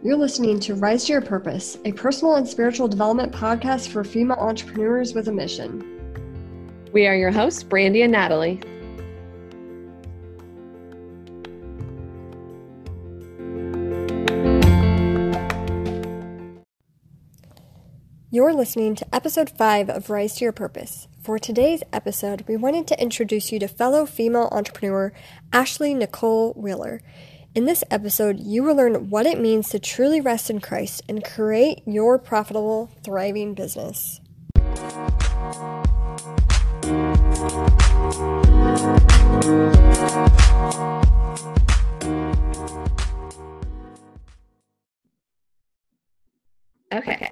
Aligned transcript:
You're 0.00 0.16
listening 0.16 0.60
to 0.60 0.76
Rise 0.76 1.06
to 1.06 1.12
Your 1.14 1.20
Purpose, 1.20 1.76
a 1.84 1.90
personal 1.90 2.36
and 2.36 2.48
spiritual 2.48 2.86
development 2.86 3.32
podcast 3.32 3.88
for 3.88 4.04
female 4.04 4.36
entrepreneurs 4.36 5.12
with 5.12 5.26
a 5.26 5.32
mission. 5.32 5.82
We 6.92 7.08
are 7.08 7.16
your 7.16 7.32
hosts, 7.32 7.64
Brandie 7.64 8.02
and 8.02 8.12
Natalie. 8.12 8.60
You're 18.30 18.54
listening 18.54 18.94
to 18.94 19.14
episode 19.14 19.50
5 19.50 19.90
of 19.90 20.10
Rise 20.10 20.36
to 20.36 20.44
Your 20.44 20.52
Purpose. 20.52 21.08
For 21.20 21.40
today's 21.40 21.82
episode, 21.92 22.44
we 22.46 22.56
wanted 22.56 22.86
to 22.86 23.02
introduce 23.02 23.50
you 23.50 23.58
to 23.58 23.66
fellow 23.66 24.06
female 24.06 24.48
entrepreneur 24.52 25.12
Ashley 25.52 25.92
Nicole 25.92 26.52
Wheeler. 26.52 27.02
In 27.58 27.64
this 27.64 27.82
episode, 27.90 28.38
you 28.38 28.62
will 28.62 28.76
learn 28.76 29.10
what 29.10 29.26
it 29.26 29.40
means 29.40 29.70
to 29.70 29.80
truly 29.80 30.20
rest 30.20 30.48
in 30.48 30.60
Christ 30.60 31.02
and 31.08 31.24
create 31.24 31.82
your 31.86 32.16
profitable, 32.16 32.88
thriving 33.02 33.54
business. 33.54 34.20
Okay. 46.92 47.28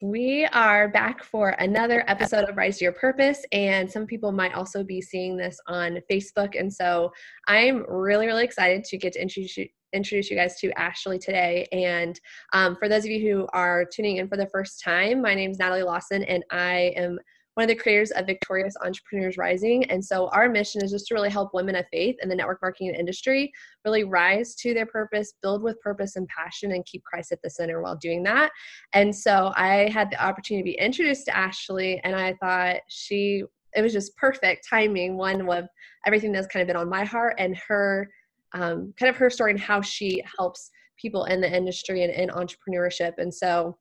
We 0.00 0.44
are 0.52 0.86
back 0.86 1.24
for 1.24 1.56
another 1.58 2.04
episode 2.06 2.48
of 2.48 2.56
Rise 2.56 2.78
to 2.78 2.84
Your 2.84 2.92
Purpose, 2.92 3.44
and 3.50 3.90
some 3.90 4.06
people 4.06 4.30
might 4.30 4.54
also 4.54 4.84
be 4.84 5.00
seeing 5.00 5.36
this 5.36 5.58
on 5.66 5.98
Facebook. 6.08 6.56
And 6.56 6.72
so 6.72 7.10
I'm 7.48 7.84
really, 7.88 8.26
really 8.26 8.44
excited 8.44 8.84
to 8.84 8.96
get 8.96 9.14
to 9.14 9.20
introduce 9.20 9.56
you, 9.56 9.66
introduce 9.92 10.30
you 10.30 10.36
guys 10.36 10.54
to 10.60 10.70
Ashley 10.78 11.18
today. 11.18 11.66
And 11.72 12.20
um, 12.52 12.76
for 12.76 12.88
those 12.88 13.04
of 13.04 13.10
you 13.10 13.28
who 13.28 13.48
are 13.52 13.84
tuning 13.84 14.18
in 14.18 14.28
for 14.28 14.36
the 14.36 14.46
first 14.46 14.80
time, 14.84 15.20
my 15.20 15.34
name 15.34 15.50
is 15.50 15.58
Natalie 15.58 15.82
Lawson, 15.82 16.22
and 16.22 16.44
I 16.48 16.92
am 16.94 17.18
one 17.58 17.64
of 17.64 17.76
the 17.76 17.82
creators 17.82 18.12
of 18.12 18.24
Victorious 18.24 18.76
Entrepreneurs 18.84 19.36
Rising. 19.36 19.82
And 19.90 20.02
so 20.04 20.28
our 20.28 20.48
mission 20.48 20.80
is 20.80 20.92
just 20.92 21.08
to 21.08 21.14
really 21.14 21.28
help 21.28 21.52
women 21.52 21.74
of 21.74 21.86
faith 21.90 22.14
in 22.22 22.28
the 22.28 22.34
network 22.36 22.62
marketing 22.62 22.94
industry 22.94 23.52
really 23.84 24.04
rise 24.04 24.54
to 24.60 24.72
their 24.72 24.86
purpose, 24.86 25.32
build 25.42 25.64
with 25.64 25.80
purpose 25.80 26.14
and 26.14 26.28
passion, 26.28 26.70
and 26.70 26.86
keep 26.86 27.02
Christ 27.02 27.32
at 27.32 27.42
the 27.42 27.50
center 27.50 27.82
while 27.82 27.96
doing 27.96 28.22
that. 28.22 28.52
And 28.92 29.12
so 29.12 29.52
I 29.56 29.90
had 29.92 30.08
the 30.08 30.24
opportunity 30.24 30.70
to 30.70 30.76
be 30.76 30.80
introduced 30.80 31.24
to 31.24 31.36
Ashley, 31.36 32.00
and 32.04 32.14
I 32.14 32.34
thought 32.34 32.76
she 32.86 33.42
it 33.74 33.82
was 33.82 33.92
just 33.92 34.16
perfect 34.16 34.64
timing. 34.70 35.16
One 35.16 35.44
with 35.44 35.66
everything 36.06 36.30
that's 36.30 36.46
kind 36.46 36.62
of 36.62 36.68
been 36.68 36.76
on 36.76 36.88
my 36.88 37.04
heart 37.04 37.34
and 37.38 37.56
her 37.66 38.08
um, 38.54 38.94
kind 38.96 39.10
of 39.10 39.16
her 39.16 39.30
story 39.30 39.50
and 39.50 39.58
how 39.60 39.80
she 39.80 40.22
helps 40.38 40.70
people 40.96 41.24
in 41.24 41.40
the 41.40 41.52
industry 41.52 42.04
and 42.04 42.12
in 42.12 42.28
entrepreneurship. 42.28 43.14
And 43.18 43.34
so 43.34 43.76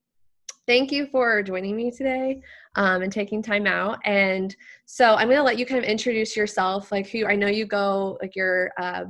thank 0.67 0.91
you 0.91 1.07
for 1.07 1.41
joining 1.41 1.75
me 1.75 1.89
today 1.89 2.41
um, 2.75 3.01
and 3.01 3.11
taking 3.11 3.41
time 3.41 3.65
out. 3.65 3.99
And 4.03 4.55
so 4.85 5.15
I'm 5.15 5.27
going 5.27 5.37
to 5.37 5.43
let 5.43 5.57
you 5.57 5.65
kind 5.65 5.83
of 5.83 5.89
introduce 5.89 6.35
yourself, 6.35 6.91
like 6.91 7.07
who 7.07 7.25
I 7.25 7.35
know 7.35 7.47
you 7.47 7.65
go, 7.65 8.17
like 8.21 8.35
your 8.35 8.71
uh, 8.77 9.05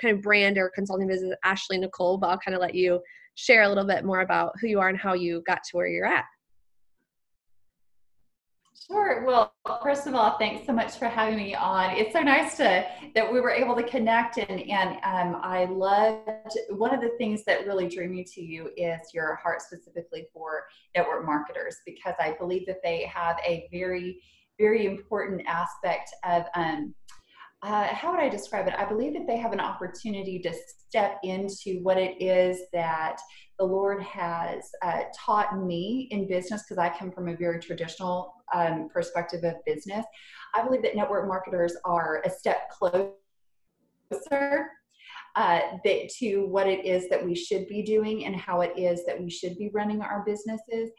kind 0.00 0.16
of 0.16 0.22
brand 0.22 0.56
or 0.56 0.70
consulting 0.70 1.08
business, 1.08 1.36
Ashley 1.44 1.78
Nicole, 1.78 2.16
but 2.16 2.28
I'll 2.28 2.38
kind 2.38 2.54
of 2.54 2.60
let 2.60 2.74
you 2.74 3.00
share 3.34 3.62
a 3.62 3.68
little 3.68 3.84
bit 3.84 4.04
more 4.04 4.20
about 4.20 4.52
who 4.60 4.68
you 4.68 4.80
are 4.80 4.88
and 4.88 4.98
how 4.98 5.14
you 5.14 5.42
got 5.46 5.62
to 5.64 5.76
where 5.76 5.88
you're 5.88 6.06
at. 6.06 6.24
Sure. 8.90 9.24
Well, 9.24 9.54
first 9.84 10.08
of 10.08 10.16
all, 10.16 10.36
thanks 10.36 10.66
so 10.66 10.72
much 10.72 10.96
for 10.96 11.06
having 11.06 11.36
me 11.36 11.54
on. 11.54 11.96
It's 11.96 12.12
so 12.12 12.22
nice 12.22 12.56
to 12.56 12.84
that 13.14 13.32
we 13.32 13.40
were 13.40 13.52
able 13.52 13.76
to 13.76 13.84
connect, 13.84 14.38
and 14.38 14.60
and 14.68 14.96
um, 15.04 15.40
I 15.44 15.66
loved 15.66 16.58
one 16.70 16.92
of 16.92 17.00
the 17.00 17.10
things 17.16 17.44
that 17.44 17.66
really 17.66 17.88
drew 17.88 18.08
me 18.08 18.24
to 18.24 18.42
you 18.42 18.70
is 18.76 18.98
your 19.14 19.36
heart 19.36 19.62
specifically 19.62 20.26
for 20.34 20.64
network 20.96 21.24
marketers 21.24 21.76
because 21.86 22.14
I 22.18 22.34
believe 22.36 22.66
that 22.66 22.82
they 22.82 23.04
have 23.04 23.36
a 23.46 23.68
very 23.70 24.20
very 24.58 24.86
important 24.86 25.42
aspect 25.46 26.10
of 26.24 26.46
um, 26.56 26.92
uh, 27.62 27.84
how 27.88 28.10
would 28.10 28.20
I 28.20 28.28
describe 28.28 28.66
it? 28.66 28.74
I 28.76 28.86
believe 28.86 29.12
that 29.12 29.26
they 29.26 29.36
have 29.36 29.52
an 29.52 29.60
opportunity 29.60 30.38
to 30.40 30.52
step 30.88 31.18
into 31.22 31.78
what 31.82 31.98
it 31.98 32.20
is 32.20 32.62
that 32.72 33.20
the 33.60 33.66
Lord 33.66 34.02
has 34.02 34.70
uh, 34.80 35.02
taught 35.14 35.62
me 35.62 36.08
in 36.10 36.26
business 36.26 36.62
because 36.62 36.78
I 36.78 36.88
come 36.98 37.12
from 37.12 37.28
a 37.28 37.36
very 37.36 37.60
traditional 37.60 38.32
um, 38.54 38.88
perspective 38.90 39.44
of 39.44 39.54
business. 39.66 40.06
I 40.54 40.62
believe 40.62 40.82
that 40.82 40.96
network 40.96 41.28
marketers 41.28 41.76
are 41.84 42.22
a 42.24 42.30
step 42.30 42.70
closer 42.70 43.12
uh, 45.36 45.60
that, 45.84 46.08
to 46.18 46.46
what 46.46 46.66
it 46.68 46.86
is 46.86 47.10
that 47.10 47.22
we 47.22 47.34
should 47.34 47.68
be 47.68 47.82
doing 47.82 48.24
and 48.24 48.34
how 48.34 48.62
it 48.62 48.72
is 48.78 49.04
that 49.04 49.20
we 49.20 49.28
should 49.28 49.58
be 49.58 49.68
running 49.74 50.00
our 50.00 50.24
businesses. 50.24 50.90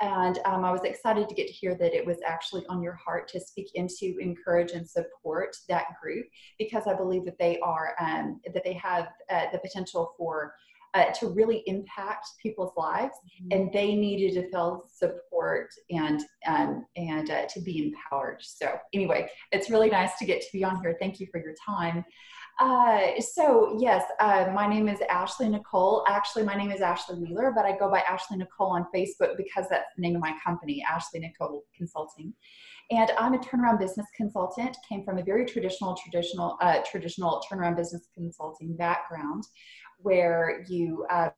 And 0.00 0.40
um, 0.44 0.64
I 0.64 0.72
was 0.72 0.82
excited 0.82 1.28
to 1.28 1.34
get 1.36 1.46
to 1.46 1.52
hear 1.52 1.76
that 1.76 1.94
it 1.94 2.04
was 2.04 2.18
actually 2.26 2.64
on 2.68 2.82
your 2.82 2.94
heart 2.94 3.28
to 3.28 3.40
speak 3.40 3.68
into, 3.74 4.16
encourage, 4.20 4.72
and 4.72 4.88
support 4.88 5.56
that 5.68 5.86
group 6.02 6.26
because 6.58 6.88
I 6.88 6.94
believe 6.94 7.24
that 7.26 7.38
they 7.38 7.60
are 7.60 7.94
um, 8.00 8.40
that 8.52 8.64
they 8.64 8.74
have 8.74 9.06
uh, 9.30 9.46
the 9.52 9.58
potential 9.58 10.14
for 10.18 10.54
uh, 10.94 11.10
to 11.20 11.28
really 11.28 11.62
impact 11.66 12.26
people's 12.42 12.72
lives, 12.76 13.14
mm-hmm. 13.42 13.48
and 13.52 13.72
they 13.72 13.94
needed 13.94 14.34
to 14.34 14.50
feel 14.50 14.84
support 14.92 15.68
and 15.90 16.22
um, 16.46 16.86
and 16.96 17.30
uh, 17.30 17.46
to 17.46 17.60
be 17.60 17.92
empowered. 17.92 18.40
So 18.40 18.78
anyway, 18.92 19.28
it's 19.52 19.70
really 19.70 19.90
nice 19.90 20.16
to 20.18 20.24
get 20.24 20.40
to 20.40 20.48
be 20.52 20.64
on 20.64 20.80
here. 20.82 20.96
Thank 21.00 21.20
you 21.20 21.26
for 21.30 21.40
your 21.40 21.54
time. 21.64 22.04
Uh, 22.60 23.20
so 23.20 23.76
yes, 23.78 24.04
uh, 24.18 24.50
my 24.52 24.66
name 24.66 24.88
is 24.88 24.98
Ashley 25.08 25.48
Nicole. 25.48 26.04
Actually, 26.08 26.42
my 26.42 26.56
name 26.56 26.72
is 26.72 26.80
Ashley 26.80 27.16
Wheeler, 27.16 27.52
but 27.54 27.64
I 27.64 27.76
go 27.78 27.88
by 27.88 28.00
Ashley 28.00 28.36
Nicole 28.36 28.72
on 28.72 28.86
Facebook 28.94 29.36
because 29.36 29.66
that's 29.70 29.86
the 29.96 30.02
name 30.02 30.16
of 30.16 30.20
my 30.20 30.34
company, 30.44 30.84
Ashley 30.90 31.20
Nicole 31.20 31.62
Consulting. 31.76 32.34
And 32.90 33.12
I'm 33.18 33.34
a 33.34 33.38
turnaround 33.38 33.78
business 33.78 34.06
consultant. 34.16 34.76
Came 34.88 35.04
from 35.04 35.18
a 35.18 35.22
very 35.22 35.44
traditional, 35.44 35.94
traditional, 35.94 36.56
uh, 36.60 36.80
traditional 36.90 37.42
turnaround 37.48 37.76
business 37.76 38.08
consulting 38.14 38.76
background, 38.76 39.44
where 39.98 40.64
you 40.68 41.06
uh, 41.10 41.30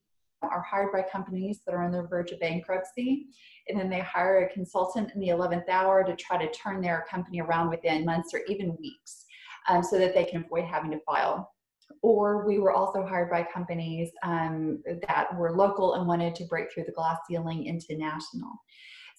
are 0.42 0.62
hired 0.62 0.92
by 0.92 1.02
companies 1.02 1.60
that 1.66 1.74
are 1.74 1.82
on 1.82 1.92
the 1.92 2.02
verge 2.02 2.32
of 2.32 2.40
bankruptcy, 2.40 3.26
and 3.68 3.78
then 3.78 3.90
they 3.90 4.00
hire 4.00 4.44
a 4.44 4.52
consultant 4.52 5.10
in 5.14 5.20
the 5.20 5.28
11th 5.28 5.68
hour 5.68 6.04
to 6.04 6.16
try 6.16 6.38
to 6.38 6.50
turn 6.52 6.80
their 6.80 7.06
company 7.10 7.40
around 7.40 7.68
within 7.68 8.04
months 8.04 8.32
or 8.34 8.40
even 8.48 8.76
weeks, 8.80 9.24
um, 9.68 9.82
so 9.82 9.98
that 9.98 10.14
they 10.14 10.24
can 10.24 10.44
avoid 10.44 10.64
having 10.64 10.90
to 10.90 11.00
file. 11.00 11.52
Or 12.02 12.46
we 12.46 12.58
were 12.58 12.72
also 12.72 13.04
hired 13.04 13.30
by 13.30 13.42
companies 13.42 14.10
um, 14.22 14.82
that 15.06 15.36
were 15.36 15.56
local 15.56 15.94
and 15.94 16.06
wanted 16.06 16.34
to 16.36 16.44
break 16.44 16.72
through 16.72 16.84
the 16.84 16.92
glass 16.92 17.18
ceiling 17.28 17.66
into 17.66 17.96
national. 17.96 18.52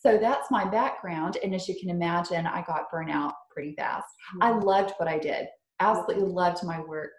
So 0.02 0.18
that's 0.18 0.50
my 0.50 0.66
background. 0.66 1.38
And 1.44 1.54
as 1.54 1.68
you 1.68 1.80
can 1.80 1.90
imagine, 1.90 2.48
I 2.48 2.64
got 2.64 2.92
burnout 2.92 3.34
pretty 3.52 3.76
fast. 3.76 4.08
Mm-hmm. 4.36 4.44
I 4.44 4.60
loved 4.60 4.94
what 4.98 5.08
I 5.08 5.20
did, 5.20 5.48
absolutely 5.82 6.28
loved 6.28 6.64
my 6.64 6.80
work. 6.80 7.12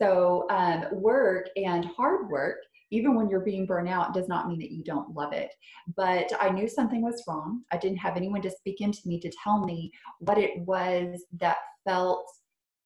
So, 0.00 0.46
um, 0.50 0.84
work 0.92 1.48
and 1.56 1.84
hard 1.84 2.28
work, 2.30 2.58
even 2.90 3.14
when 3.14 3.28
you're 3.28 3.40
being 3.40 3.66
burnt 3.66 3.88
out, 3.88 4.14
does 4.14 4.28
not 4.28 4.48
mean 4.48 4.58
that 4.60 4.72
you 4.72 4.82
don't 4.82 5.14
love 5.14 5.32
it. 5.32 5.50
But 5.96 6.30
I 6.40 6.50
knew 6.50 6.68
something 6.68 7.02
was 7.02 7.22
wrong. 7.28 7.62
I 7.70 7.76
didn't 7.76 7.98
have 7.98 8.16
anyone 8.16 8.42
to 8.42 8.50
speak 8.50 8.80
into 8.80 9.00
me 9.06 9.20
to 9.20 9.30
tell 9.42 9.64
me 9.64 9.92
what 10.18 10.38
it 10.38 10.58
was 10.60 11.24
that 11.40 11.58
felt 11.86 12.26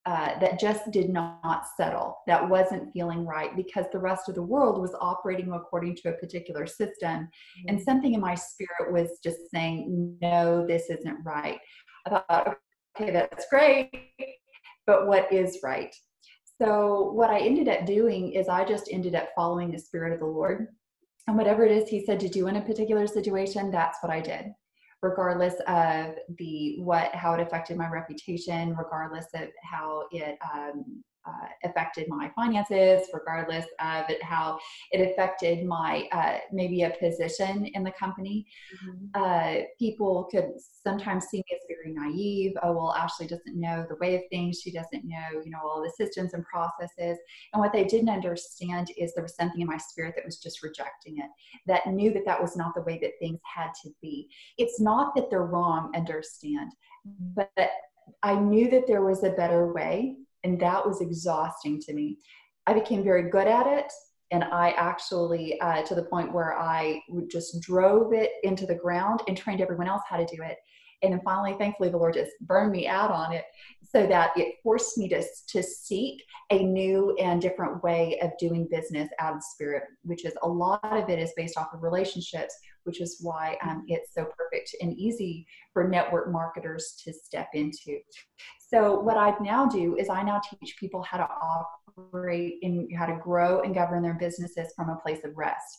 uh, 0.06 0.38
that 0.38 0.60
just 0.60 0.90
did 0.90 1.08
not 1.08 1.64
settle, 1.78 2.18
that 2.26 2.46
wasn't 2.46 2.92
feeling 2.92 3.24
right 3.24 3.56
because 3.56 3.86
the 3.90 3.98
rest 3.98 4.28
of 4.28 4.34
the 4.34 4.42
world 4.42 4.78
was 4.78 4.94
operating 5.00 5.50
according 5.52 5.96
to 5.96 6.10
a 6.10 6.18
particular 6.18 6.66
system. 6.66 7.20
Mm-hmm. 7.20 7.68
And 7.68 7.80
something 7.80 8.12
in 8.12 8.20
my 8.20 8.34
spirit 8.34 8.92
was 8.92 9.18
just 9.24 9.50
saying, 9.50 10.18
no, 10.20 10.66
this 10.66 10.90
isn't 10.90 11.24
right. 11.24 11.58
I 12.06 12.10
thought, 12.10 12.58
okay, 13.00 13.12
that's 13.12 13.46
great, 13.48 13.90
but 14.86 15.06
what 15.06 15.32
is 15.32 15.58
right? 15.62 15.94
So, 16.60 17.10
what 17.12 17.30
I 17.30 17.40
ended 17.40 17.68
up 17.68 17.84
doing 17.86 18.32
is 18.32 18.48
I 18.48 18.64
just 18.64 18.88
ended 18.92 19.14
up 19.14 19.30
following 19.34 19.70
the 19.70 19.78
Spirit 19.78 20.12
of 20.12 20.20
the 20.20 20.26
Lord. 20.26 20.68
And 21.26 21.36
whatever 21.36 21.64
it 21.64 21.72
is 21.72 21.88
He 21.88 22.04
said 22.04 22.20
to 22.20 22.28
do 22.28 22.48
in 22.48 22.56
a 22.56 22.62
particular 22.62 23.06
situation, 23.06 23.70
that's 23.70 23.98
what 24.02 24.12
I 24.12 24.20
did 24.20 24.46
regardless 25.04 25.54
of 25.66 26.14
the 26.38 26.76
what 26.78 27.14
how 27.14 27.34
it 27.34 27.40
affected 27.40 27.76
my 27.76 27.88
reputation 27.90 28.74
regardless 28.74 29.26
of 29.34 29.48
how 29.62 30.04
it 30.10 30.38
um, 30.52 31.04
uh, 31.26 31.46
affected 31.64 32.06
my 32.08 32.30
finances, 32.34 33.08
regardless 33.12 33.66
of 33.80 34.08
it, 34.10 34.22
how 34.22 34.58
it 34.92 35.00
affected 35.10 35.64
my 35.64 36.06
uh, 36.12 36.38
maybe 36.52 36.82
a 36.82 36.90
position 36.90 37.66
in 37.66 37.82
the 37.82 37.92
company. 37.92 38.46
Mm-hmm. 38.84 39.06
Uh, 39.14 39.64
people 39.78 40.28
could 40.30 40.52
sometimes 40.58 41.26
see 41.26 41.38
me 41.38 41.44
as 41.54 41.60
very 41.68 41.94
naive. 41.94 42.52
Oh 42.62 42.72
well, 42.72 42.94
Ashley 42.94 43.26
doesn't 43.26 43.58
know 43.58 43.86
the 43.88 43.96
way 43.96 44.16
of 44.16 44.22
things. 44.30 44.60
She 44.60 44.70
doesn't 44.70 45.04
know, 45.04 45.40
you 45.44 45.50
know, 45.50 45.60
all 45.64 45.82
the 45.82 45.92
systems 45.96 46.34
and 46.34 46.44
processes. 46.44 47.18
And 47.52 47.60
what 47.60 47.72
they 47.72 47.84
didn't 47.84 48.10
understand 48.10 48.88
is 48.96 49.14
there 49.14 49.22
was 49.24 49.36
something 49.36 49.60
in 49.60 49.66
my 49.66 49.78
spirit 49.78 50.14
that 50.16 50.24
was 50.24 50.38
just 50.38 50.62
rejecting 50.62 51.18
it. 51.18 51.30
That 51.66 51.86
knew 51.86 52.12
that 52.12 52.26
that 52.26 52.40
was 52.40 52.56
not 52.56 52.74
the 52.74 52.82
way 52.82 52.98
that 53.02 53.12
things 53.18 53.40
had 53.42 53.70
to 53.82 53.90
be. 54.02 54.28
It's 54.58 54.80
not 54.80 55.14
that 55.16 55.30
they're 55.30 55.46
wrong. 55.46 55.92
Understand, 55.94 56.72
but 57.34 57.50
I 58.22 58.34
knew 58.34 58.70
that 58.70 58.86
there 58.86 59.02
was 59.02 59.24
a 59.24 59.30
better 59.30 59.72
way 59.72 60.16
and 60.44 60.60
that 60.60 60.86
was 60.86 61.00
exhausting 61.00 61.80
to 61.80 61.92
me. 61.92 62.18
I 62.66 62.74
became 62.74 63.02
very 63.02 63.30
good 63.30 63.46
at 63.46 63.66
it, 63.66 63.92
and 64.30 64.44
I 64.44 64.70
actually, 64.70 65.60
uh, 65.60 65.82
to 65.82 65.94
the 65.94 66.04
point 66.04 66.32
where 66.32 66.58
I 66.58 67.00
just 67.30 67.60
drove 67.60 68.12
it 68.12 68.32
into 68.42 68.66
the 68.66 68.74
ground 68.74 69.20
and 69.28 69.36
trained 69.36 69.60
everyone 69.60 69.88
else 69.88 70.02
how 70.08 70.16
to 70.16 70.24
do 70.24 70.42
it. 70.42 70.56
And 71.02 71.12
then 71.12 71.20
finally, 71.22 71.54
thankfully, 71.58 71.90
the 71.90 71.98
Lord 71.98 72.14
just 72.14 72.32
burned 72.40 72.72
me 72.72 72.88
out 72.88 73.10
on 73.10 73.32
it 73.32 73.44
so 73.82 74.06
that 74.06 74.30
it 74.36 74.54
forced 74.62 74.96
me 74.96 75.08
to, 75.10 75.22
to 75.48 75.62
seek 75.62 76.22
a 76.50 76.62
new 76.62 77.14
and 77.20 77.42
different 77.42 77.82
way 77.82 78.18
of 78.22 78.30
doing 78.38 78.66
business 78.70 79.10
out 79.20 79.36
of 79.36 79.42
spirit, 79.42 79.82
which 80.02 80.24
is 80.24 80.32
a 80.42 80.48
lot 80.48 80.80
of 80.82 81.10
it 81.10 81.18
is 81.18 81.32
based 81.36 81.58
off 81.58 81.74
of 81.74 81.82
relationships, 81.82 82.56
which 82.84 83.00
is 83.02 83.18
why 83.20 83.56
um, 83.62 83.84
it's 83.86 84.14
so 84.14 84.24
perfect 84.36 84.74
and 84.80 84.94
easy 84.94 85.46
for 85.72 85.86
network 85.86 86.32
marketers 86.32 86.98
to 87.04 87.12
step 87.12 87.48
into. 87.52 87.98
So, 88.74 88.98
what 88.98 89.16
I 89.16 89.32
now 89.40 89.66
do 89.66 89.94
is 89.96 90.08
I 90.08 90.24
now 90.24 90.40
teach 90.40 90.76
people 90.80 91.00
how 91.00 91.18
to 91.18 91.28
operate 91.96 92.54
and 92.62 92.90
how 92.98 93.06
to 93.06 93.20
grow 93.22 93.60
and 93.60 93.72
govern 93.72 94.02
their 94.02 94.14
businesses 94.14 94.72
from 94.74 94.88
a 94.88 94.96
place 94.96 95.22
of 95.22 95.36
rest. 95.36 95.78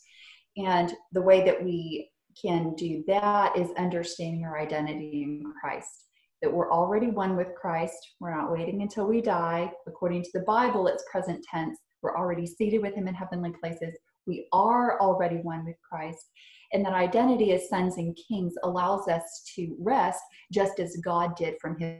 And 0.55 0.93
the 1.11 1.21
way 1.21 1.43
that 1.43 1.61
we 1.61 2.09
can 2.41 2.73
do 2.75 3.03
that 3.07 3.57
is 3.57 3.71
understanding 3.77 4.45
our 4.45 4.57
identity 4.57 5.23
in 5.23 5.43
Christ. 5.59 6.05
That 6.41 6.53
we're 6.53 6.71
already 6.71 7.07
one 7.07 7.35
with 7.35 7.53
Christ. 7.53 7.97
We're 8.21 8.33
not 8.33 8.49
waiting 8.49 8.81
until 8.81 9.07
we 9.07 9.21
die. 9.21 9.73
According 9.87 10.23
to 10.23 10.29
the 10.33 10.45
Bible, 10.45 10.87
it's 10.87 11.03
present 11.11 11.45
tense. 11.51 11.77
We're 12.01 12.15
already 12.15 12.45
seated 12.45 12.81
with 12.81 12.95
Him 12.95 13.09
in 13.09 13.13
heavenly 13.13 13.51
places. 13.61 13.93
We 14.25 14.47
are 14.53 15.01
already 15.01 15.37
one 15.37 15.65
with 15.65 15.75
Christ. 15.81 16.31
And 16.71 16.85
that 16.85 16.93
identity 16.93 17.51
as 17.51 17.67
sons 17.67 17.97
and 17.97 18.17
kings 18.25 18.53
allows 18.63 19.09
us 19.09 19.43
to 19.57 19.75
rest 19.81 20.23
just 20.53 20.79
as 20.79 20.95
God 21.03 21.35
did 21.35 21.55
from 21.59 21.77
His, 21.77 21.97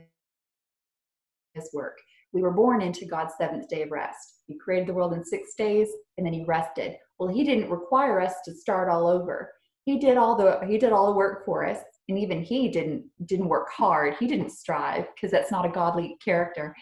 his 1.56 1.70
work. 1.72 1.98
We 2.32 2.42
were 2.42 2.52
born 2.52 2.82
into 2.82 3.06
God's 3.06 3.34
seventh 3.38 3.68
day 3.68 3.82
of 3.82 3.90
rest. 3.90 4.42
He 4.46 4.56
created 4.58 4.88
the 4.88 4.94
world 4.94 5.14
in 5.14 5.24
six 5.24 5.54
days 5.56 5.88
and 6.16 6.26
then 6.26 6.32
He 6.32 6.44
rested. 6.44 6.96
Well, 7.18 7.28
He 7.28 7.44
didn't 7.44 7.70
require 7.70 8.20
us 8.20 8.34
to 8.44 8.54
start 8.54 8.88
all 8.88 9.08
over 9.08 9.50
he 9.86 9.98
did 9.98 10.18
all 10.18 10.36
the 10.36 10.60
he 10.66 10.76
did 10.76 10.92
all 10.92 11.06
the 11.06 11.16
work 11.16 11.46
for 11.46 11.64
us 11.64 11.78
and 12.08 12.18
even 12.18 12.42
he 12.42 12.68
didn't 12.68 13.04
didn't 13.24 13.48
work 13.48 13.68
hard 13.70 14.14
he 14.18 14.26
didn't 14.26 14.50
strive 14.50 15.06
because 15.14 15.30
that's 15.30 15.50
not 15.50 15.64
a 15.64 15.70
godly 15.70 16.16
character 16.22 16.76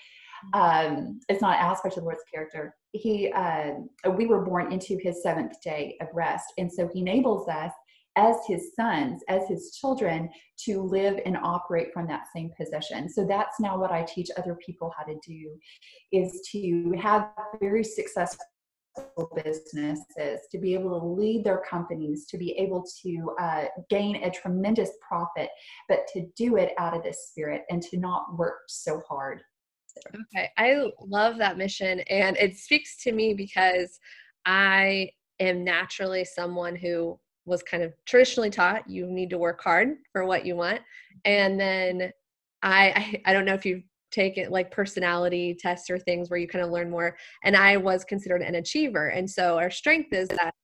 um, 0.53 1.21
it's 1.29 1.41
not 1.41 1.57
an 1.57 1.65
aspect 1.65 1.97
of 1.97 2.03
the 2.03 2.05
lord's 2.05 2.25
character 2.33 2.75
he 2.93 3.31
uh, 3.33 3.73
we 4.17 4.27
were 4.27 4.45
born 4.45 4.73
into 4.73 4.99
his 5.03 5.23
seventh 5.23 5.61
day 5.63 5.97
of 6.01 6.09
rest 6.13 6.47
and 6.59 6.71
so 6.73 6.89
he 6.93 7.01
enables 7.01 7.47
us 7.49 7.73
as 8.17 8.37
his 8.47 8.75
sons 8.75 9.23
as 9.29 9.49
his 9.49 9.77
children 9.81 10.29
to 10.59 10.81
live 10.83 11.19
and 11.27 11.37
operate 11.37 11.93
from 11.93 12.07
that 12.07 12.25
same 12.35 12.51
position 12.57 13.09
so 13.09 13.27
that's 13.27 13.61
now 13.61 13.79
what 13.79 13.91
i 13.91 14.03
teach 14.03 14.29
other 14.37 14.57
people 14.65 14.93
how 14.97 15.05
to 15.05 15.19
do 15.27 15.57
is 16.13 16.47
to 16.51 16.95
have 17.01 17.29
very 17.61 17.85
successful 17.85 18.45
businesses, 19.45 20.41
to 20.51 20.59
be 20.59 20.75
able 20.75 21.01
to 21.01 21.07
lead 21.07 21.45
their 21.45 21.63
companies, 21.69 22.27
to 22.27 22.39
be 22.39 22.53
able 22.53 22.85
to 23.03 23.35
uh, 23.41 23.65
gain 23.91 24.17
a 24.23 24.31
tremendous 24.31 24.91
profit, 25.07 25.49
but 25.89 26.07
to 26.13 26.27
do 26.37 26.57
it 26.57 26.73
out 26.79 26.97
of 26.97 27.03
this 27.03 27.29
spirit 27.29 27.63
and 27.71 27.83
to 27.83 27.99
not 27.99 28.37
work 28.37 28.59
so 28.69 29.03
hard. 29.09 29.43
Okay, 30.09 30.51
I 30.59 30.91
love 31.01 31.39
that 31.39 31.57
mission, 31.57 32.01
and 32.01 32.37
it 32.37 32.57
speaks 32.57 32.97
to 33.05 33.13
me 33.13 33.35
because 33.35 33.99
I 34.45 35.11
am 35.41 35.65
naturally 35.65 36.25
someone 36.25 36.77
who 36.77 37.19
was 37.47 37.63
kind 37.63 37.83
of 37.83 37.93
traditionally 38.07 38.51
taught 38.51 38.89
you 38.89 39.07
need 39.07 39.31
to 39.31 39.39
work 39.39 39.63
hard 39.63 39.97
for 40.13 40.25
what 40.25 40.47
you 40.47 40.57
want, 40.57 40.81
and 41.25 41.59
then 41.59 42.13
I 42.63 43.21
I, 43.27 43.31
I 43.31 43.33
don't 43.33 43.45
know 43.45 43.55
if 43.55 43.67
you've 43.67 43.85
take 44.15 44.39
it 44.39 44.53
like 44.53 44.71
personality 44.71 45.57
tests 45.59 45.91
or 45.91 45.99
things 45.99 46.31
where 46.31 46.39
you 46.39 46.47
kind 46.47 46.65
of 46.65 46.71
learn 46.71 46.89
more. 46.89 47.17
And 47.43 47.57
I 47.57 47.77
was 47.77 48.05
considered 48.05 48.43
an 48.43 48.55
achiever. 48.55 49.09
And 49.09 49.29
so 49.29 49.59
our 49.59 49.71
strength 49.71 50.13
is 50.13 50.29
that 50.29 50.55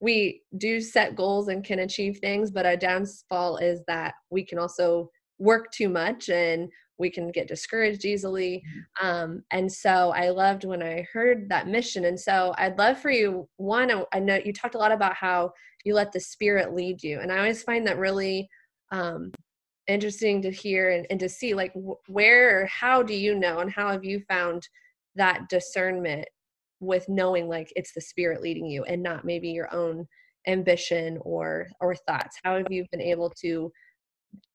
we 0.00 0.42
do 0.58 0.80
set 0.80 1.16
goals 1.16 1.48
and 1.48 1.64
can 1.64 1.80
achieve 1.80 2.18
things, 2.18 2.50
but 2.50 2.66
our 2.66 2.76
downfall 2.76 3.56
is 3.56 3.80
that 3.88 4.14
we 4.30 4.44
can 4.44 4.58
also 4.58 5.10
work 5.38 5.72
too 5.72 5.88
much 5.88 6.28
and 6.28 6.68
we 6.98 7.10
can 7.10 7.32
get 7.32 7.48
discouraged 7.48 8.04
easily. 8.04 8.62
Um, 9.00 9.42
and 9.50 9.70
so 9.70 10.12
I 10.14 10.28
loved 10.28 10.64
when 10.64 10.82
I 10.82 11.06
heard 11.12 11.48
that 11.48 11.66
mission. 11.66 12.04
And 12.04 12.18
so 12.18 12.54
I'd 12.56 12.78
love 12.78 13.00
for 13.00 13.10
you, 13.10 13.48
one, 13.56 13.90
I 14.12 14.20
know 14.20 14.38
you 14.44 14.52
talked 14.52 14.76
a 14.76 14.78
lot 14.78 14.92
about 14.92 15.14
how 15.14 15.52
you 15.84 15.94
let 15.94 16.12
the 16.12 16.20
spirit 16.20 16.74
lead 16.74 17.02
you. 17.02 17.20
And 17.20 17.30
I 17.30 17.38
always 17.38 17.62
find 17.62 17.86
that 17.86 17.98
really 17.98 18.48
um, 18.90 19.30
interesting 19.86 20.42
to 20.42 20.50
hear 20.50 20.90
and, 20.90 21.06
and 21.10 21.20
to 21.20 21.28
see 21.28 21.54
like 21.54 21.72
where 22.08 22.62
or 22.62 22.66
how 22.66 23.02
do 23.02 23.14
you 23.14 23.34
know 23.34 23.58
and 23.58 23.70
how 23.70 23.90
have 23.90 24.04
you 24.04 24.20
found 24.28 24.66
that 25.14 25.48
discernment 25.48 26.26
with 26.80 27.08
knowing 27.08 27.48
like 27.48 27.72
it's 27.76 27.92
the 27.92 28.00
spirit 28.00 28.42
leading 28.42 28.66
you 28.66 28.82
and 28.84 29.02
not 29.02 29.24
maybe 29.24 29.50
your 29.50 29.72
own 29.74 30.06
ambition 30.46 31.18
or 31.22 31.68
or 31.80 31.94
thoughts? 31.94 32.38
How 32.44 32.56
have 32.56 32.70
you 32.70 32.84
been 32.90 33.00
able 33.00 33.30
to 33.42 33.70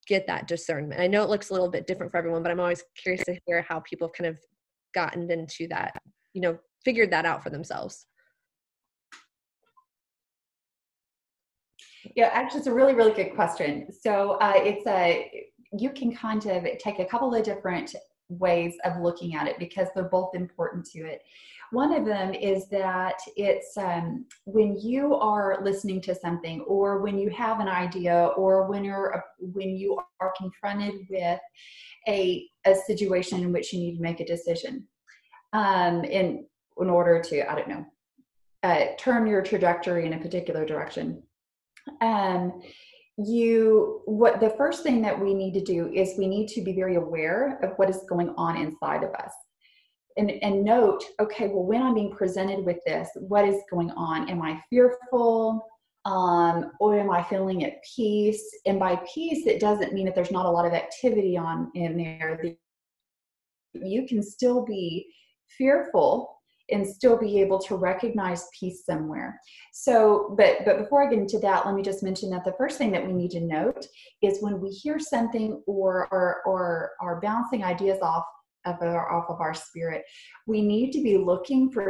get 0.08 0.26
that 0.28 0.48
discernment? 0.48 1.00
I 1.00 1.08
know 1.08 1.24
it 1.24 1.30
looks 1.30 1.50
a 1.50 1.54
little 1.54 1.70
bit 1.70 1.88
different 1.88 2.12
for 2.12 2.18
everyone 2.18 2.44
but 2.44 2.52
i'm 2.52 2.60
always 2.60 2.84
curious 3.02 3.24
to 3.26 3.38
hear 3.46 3.66
how 3.68 3.80
people 3.82 4.08
have 4.08 4.14
kind 4.14 4.30
of 4.30 4.40
gotten 4.94 5.30
into 5.30 5.68
that 5.68 6.02
you 6.34 6.42
know 6.42 6.58
figured 6.84 7.12
that 7.12 7.26
out 7.26 7.44
for 7.44 7.50
themselves 7.50 8.06
Yeah, 12.16 12.30
actually, 12.32 12.60
it's 12.60 12.68
a 12.68 12.74
really, 12.74 12.96
really 12.96 13.14
good 13.14 13.36
question. 13.36 13.92
So 13.92 14.32
uh, 14.42 14.54
it's 14.56 14.86
a 14.88 15.50
you 15.72 15.92
can 15.92 16.16
kind 16.16 16.46
of 16.46 16.66
take 16.80 17.00
a 17.00 17.06
couple 17.06 17.34
of 17.34 17.44
different 17.44 17.96
ways 18.30 18.76
of 18.86 19.02
looking 19.02 19.36
at 19.36 19.48
it 19.48 19.60
because 19.60 19.88
they're 19.94 20.06
both 20.10 20.34
important 20.36 20.86
to 20.86 21.00
it. 21.00 21.22
One 21.72 21.94
of 21.94 22.06
them 22.06 22.34
is 22.34 22.68
that 22.70 23.20
it's 23.36 23.78
um, 23.78 24.26
when 24.46 24.76
you 24.80 25.14
are 25.16 25.60
listening 25.64 26.02
to 26.02 26.16
something, 26.16 26.62
or 26.62 27.00
when 27.00 27.20
you 27.20 27.30
have 27.30 27.60
an 27.60 27.68
idea, 27.68 28.28
or 28.38 28.68
when 28.68 28.84
you're 28.84 29.24
when 29.40 29.76
you 29.76 30.00
are 30.20 30.34
confronted 30.38 30.94
with 31.10 31.40
a 32.08 32.50
a 32.66 32.76
situation 32.88 33.42
in 33.42 33.52
which 33.52 33.72
you 33.72 33.80
need 33.80 33.98
to 33.98 34.02
make 34.02 34.20
a 34.20 34.26
decision, 34.26 34.88
um, 35.54 36.04
in 36.04 36.46
in 36.80 36.90
order 36.90 37.22
to 37.22 37.52
I 37.52 37.56
don't 37.56 37.70
know 37.70 37.86
uh, 38.64 38.86
turn 38.98 39.28
your 39.28 39.42
trajectory 39.42 40.06
in 40.06 40.14
a 40.14 40.20
particular 40.20 40.66
direction 40.66 41.24
um, 42.02 42.62
you 43.18 44.02
what 44.06 44.40
the 44.40 44.52
first 44.52 44.84
thing 44.84 45.02
that 45.02 45.20
we 45.20 45.34
need 45.34 45.54
to 45.54 45.64
do 45.64 45.92
is 45.94 46.18
we 46.18 46.28
need 46.28 46.48
to 46.48 46.62
be 46.62 46.74
very 46.74 46.96
aware 46.96 47.60
of 47.64 47.74
what 47.78 47.90
is 47.90 48.04
going 48.08 48.30
on 48.38 48.56
inside 48.56 49.04
of 49.04 49.14
us. 49.16 49.34
And, 50.18 50.32
and 50.32 50.64
note 50.64 51.04
okay 51.22 51.48
well 51.48 51.64
when 51.64 51.82
i'm 51.82 51.94
being 51.94 52.12
presented 52.12 52.66
with 52.66 52.78
this 52.86 53.10
what 53.16 53.46
is 53.46 53.58
going 53.70 53.92
on? 53.92 54.30
Am 54.30 54.42
i 54.42 54.62
fearful? 54.70 55.66
Um, 56.06 56.72
or 56.80 56.98
am 56.98 57.12
i 57.12 57.22
feeling 57.24 57.66
at 57.66 57.84
peace? 57.96 58.44
And 58.66 58.80
by 58.80 59.02
peace 59.14 59.46
it 59.46 59.60
doesn't 59.60 59.94
mean 59.94 60.06
that 60.06 60.16
there's 60.16 60.32
not 60.32 60.46
a 60.46 60.50
lot 60.50 60.66
of 60.66 60.74
activity 60.74 61.38
on 61.38 61.72
in 61.76 61.98
there. 61.98 62.42
You 63.74 64.08
can 64.08 64.24
still 64.24 64.66
be 64.66 65.14
fearful 65.58 66.39
and 66.72 66.88
still 66.88 67.18
be 67.18 67.40
able 67.42 67.60
to 67.60 67.76
recognize 67.76 68.48
peace 68.58 68.86
somewhere. 68.86 69.40
So 69.74 70.36
but 70.38 70.66
but 70.66 70.78
before 70.78 71.04
i 71.04 71.10
get 71.10 71.20
into 71.20 71.40
that 71.40 71.66
let 71.66 71.76
me 71.76 71.82
just 71.82 72.04
mention 72.04 72.30
that 72.30 72.44
the 72.46 72.56
first 72.58 72.78
thing 72.78 72.92
that 72.92 73.06
we 73.06 73.14
need 73.14 73.32
to 73.32 73.42
note 73.42 73.86
is 74.22 74.42
when 74.42 74.60
we 74.60 74.70
hear 74.70 75.00
something 75.00 75.62
or 75.68 76.08
or 76.12 76.42
or 76.46 76.92
are 77.02 77.22
bouncing 77.22 77.64
ideas 77.64 78.00
off 78.02 78.26
of 78.66 78.76
our 78.82 79.12
off 79.12 79.30
of 79.30 79.40
our 79.40 79.54
spirit 79.54 80.04
we 80.48 80.62
need 80.62 80.92
to 80.92 81.02
be 81.02 81.18
looking 81.18 81.72
for 81.72 81.90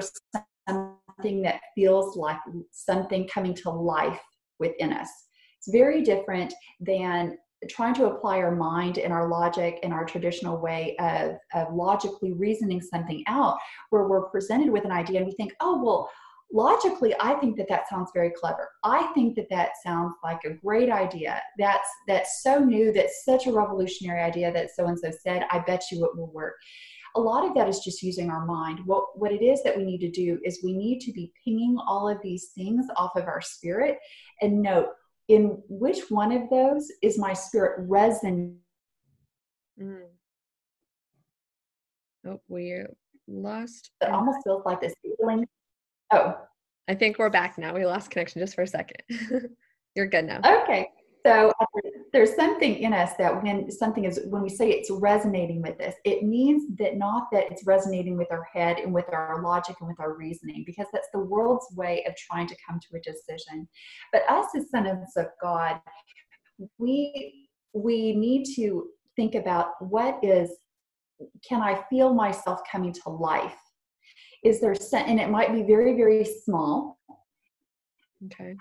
something 0.70 1.42
that 1.42 1.62
feels 1.76 2.16
like 2.16 2.38
something 2.72 3.28
coming 3.28 3.54
to 3.54 3.70
life 3.70 4.22
within 4.60 4.94
us. 4.94 5.10
It's 5.58 5.72
very 5.72 6.02
different 6.02 6.54
than 6.80 7.38
trying 7.68 7.94
to 7.96 8.06
apply 8.06 8.38
our 8.38 8.56
mind 8.56 8.98
and 8.98 9.12
our 9.12 9.28
logic 9.28 9.80
and 9.84 9.92
our 9.92 10.06
traditional 10.06 10.58
way 10.58 10.96
of, 11.00 11.36
of 11.54 11.74
logically 11.74 12.32
reasoning 12.32 12.82
something 12.82 13.24
out 13.28 13.58
where 13.90 14.08
we're 14.08 14.30
presented 14.30 14.70
with 14.70 14.86
an 14.86 14.92
idea 14.92 15.18
and 15.18 15.28
we 15.28 15.34
think 15.34 15.54
oh 15.60 15.84
well 15.84 16.10
logically 16.52 17.14
i 17.20 17.34
think 17.36 17.58
that 17.58 17.68
that 17.68 17.88
sounds 17.90 18.12
very 18.14 18.32
clever. 18.32 18.70
I 18.84 19.12
think 19.14 19.36
that 19.36 19.50
that 19.50 19.72
sounds 19.84 20.16
like 20.24 20.40
a 20.46 20.54
great 20.54 20.90
idea. 20.90 21.42
That's 21.58 21.88
that's 22.08 22.42
so 22.42 22.60
new 22.60 22.92
that's 22.94 23.26
such 23.26 23.46
a 23.46 23.52
revolutionary 23.52 24.22
idea 24.22 24.52
that 24.54 24.72
so 24.76 24.86
and 24.88 24.98
so 24.98 25.12
said 25.12 25.46
i 25.52 25.60
bet 25.60 25.84
you 25.92 26.06
it 26.06 26.18
will 26.18 26.32
work. 26.32 26.56
A 27.16 27.20
lot 27.20 27.46
of 27.46 27.56
that 27.56 27.68
is 27.68 27.80
just 27.80 28.04
using 28.04 28.30
our 28.30 28.46
mind. 28.46 28.80
What 28.86 29.20
what 29.20 29.32
it 29.32 29.44
is 29.44 29.62
that 29.64 29.76
we 29.76 29.84
need 29.84 30.00
to 30.00 30.12
do 30.12 30.40
is 30.44 30.62
we 30.64 30.74
need 30.74 31.00
to 31.02 31.12
be 31.12 31.34
pinging 31.44 31.78
all 31.88 32.08
of 32.08 32.20
these 32.24 32.50
things 32.56 32.86
off 32.96 33.16
of 33.16 33.26
our 33.26 33.42
spirit 33.42 34.00
and 34.42 34.62
note 34.62 34.88
in 35.30 35.62
which 35.70 36.10
one 36.10 36.32
of 36.32 36.50
those 36.50 36.92
is 37.02 37.18
my 37.18 37.34
spirit 37.34 37.86
resonant? 37.88 38.56
Mm. 39.82 40.02
Oh, 42.28 42.42
we 42.50 42.84
lost. 43.28 43.92
It 44.02 44.10
almost 44.10 44.40
feels 44.44 44.64
like 44.66 44.82
this 44.82 44.94
feeling. 45.02 45.48
Oh, 46.12 46.36
I 46.90 46.96
think 46.96 47.20
we're 47.20 47.30
back 47.30 47.58
now. 47.58 47.74
We 47.74 47.86
lost 47.86 48.10
connection 48.10 48.42
just 48.42 48.56
for 48.56 48.64
a 48.64 48.68
second. 48.68 49.04
You're 49.96 50.08
good 50.08 50.26
now. 50.26 50.42
Okay. 50.64 50.90
So 51.26 51.54
there's 52.12 52.36
something 52.36 52.76
in 52.76 52.94
us 52.94 53.12
that 53.18 53.44
when 53.44 53.70
something 53.72 54.06
is 54.06 54.20
when 54.28 54.42
we 54.42 54.50
say 54.50 54.70
it's 54.70 54.90
resonating 54.90 55.62
with 55.62 55.80
us 55.82 55.94
it 56.06 56.24
means 56.24 56.64
that 56.78 56.98
not 56.98 57.28
that 57.32 57.52
it's 57.52 57.66
resonating 57.66 58.18
with 58.18 58.32
our 58.32 58.44
head 58.52 58.78
and 58.78 58.94
with 58.94 59.06
our 59.12 59.42
logic 59.44 59.76
and 59.80 59.88
with 59.88 60.00
our 60.00 60.14
reasoning 60.14 60.64
because 60.66 60.88
that's 60.92 61.10
the 61.14 61.20
world's 61.20 61.68
way 61.76 62.04
of 62.06 62.16
trying 62.16 62.48
to 62.48 62.56
come 62.68 62.80
to 62.80 62.98
a 62.98 63.02
decision. 63.02 63.68
But 64.12 64.30
us 64.30 64.48
as 64.56 64.70
sons 64.70 65.16
of 65.18 65.28
god 65.42 65.82
we 66.78 67.48
we 67.74 68.14
need 68.14 68.46
to 68.56 68.88
think 69.16 69.36
about 69.36 69.74
what 69.80 70.20
is 70.24 70.52
can 71.48 71.62
i 71.62 71.84
feel 71.90 72.14
myself 72.14 72.62
coming 72.72 72.94
to 72.94 73.10
life? 73.10 73.58
Is 74.44 74.62
there 74.62 74.76
and 74.94 75.20
it 75.20 75.30
might 75.30 75.54
be 75.54 75.64
very 75.64 75.96
very 75.96 76.26
small. 76.26 77.00
Okay 78.26 78.56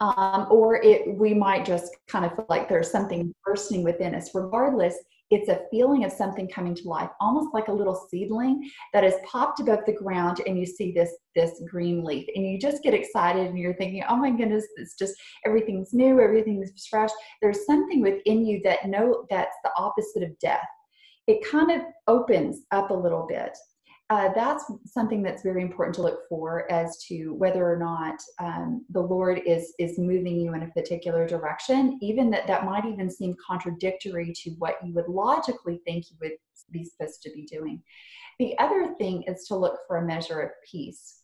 um, 0.00 0.46
or 0.50 0.76
it 0.82 1.16
we 1.16 1.34
might 1.34 1.64
just 1.64 1.96
kind 2.08 2.24
of 2.24 2.34
feel 2.34 2.46
like 2.48 2.68
there's 2.68 2.90
something 2.90 3.34
bursting 3.44 3.82
within 3.82 4.14
us. 4.14 4.30
Regardless 4.34 4.96
it's 5.30 5.48
a 5.48 5.62
feeling 5.70 6.04
of 6.04 6.10
something 6.10 6.48
coming 6.48 6.74
to 6.74 6.88
life 6.88 7.10
almost 7.20 7.54
like 7.54 7.68
a 7.68 7.72
little 7.72 8.08
seedling 8.10 8.68
that 8.92 9.04
has 9.04 9.14
popped 9.24 9.60
above 9.60 9.78
the 9.86 9.92
ground 9.92 10.40
and 10.46 10.58
you 10.58 10.66
see 10.66 10.92
this 10.92 11.10
this 11.34 11.62
green 11.70 12.04
leaf 12.04 12.26
and 12.34 12.44
you 12.44 12.58
just 12.58 12.82
get 12.82 12.94
excited 12.94 13.46
and 13.46 13.58
you're 13.58 13.74
thinking 13.74 14.02
oh 14.08 14.16
my 14.16 14.30
goodness 14.30 14.66
it's 14.76 14.96
just 14.96 15.14
everything's 15.46 15.92
new 15.92 16.20
everything's 16.20 16.86
fresh. 16.86 17.10
There's 17.40 17.64
something 17.64 18.00
within 18.00 18.44
you 18.44 18.60
that 18.64 18.88
know 18.88 19.24
that's 19.30 19.56
the 19.64 19.70
opposite 19.76 20.22
of 20.22 20.38
death. 20.40 20.66
It 21.26 21.46
kind 21.48 21.70
of 21.70 21.82
opens 22.08 22.62
up 22.72 22.90
a 22.90 22.94
little 22.94 23.26
bit 23.28 23.56
uh, 24.10 24.32
that's 24.34 24.64
something 24.86 25.22
that's 25.22 25.44
very 25.44 25.62
important 25.62 25.94
to 25.94 26.02
look 26.02 26.28
for 26.28 26.70
as 26.70 26.98
to 27.04 27.32
whether 27.34 27.64
or 27.64 27.76
not 27.76 28.20
um, 28.40 28.84
the 28.90 29.00
Lord 29.00 29.40
is 29.46 29.72
is 29.78 30.00
moving 30.00 30.40
you 30.40 30.52
in 30.54 30.64
a 30.64 30.70
particular 30.70 31.28
direction, 31.28 31.96
even 32.02 32.28
that 32.30 32.48
that 32.48 32.64
might 32.64 32.84
even 32.84 33.08
seem 33.08 33.36
contradictory 33.46 34.32
to 34.42 34.50
what 34.58 34.84
you 34.84 34.92
would 34.94 35.08
logically 35.08 35.80
think 35.86 36.10
you 36.10 36.16
would 36.20 36.32
be 36.72 36.84
supposed 36.84 37.22
to 37.22 37.30
be 37.30 37.46
doing. 37.46 37.80
The 38.40 38.58
other 38.58 38.94
thing 38.98 39.22
is 39.24 39.46
to 39.46 39.54
look 39.54 39.78
for 39.86 39.98
a 39.98 40.06
measure 40.06 40.40
of 40.40 40.50
peace. 40.68 41.20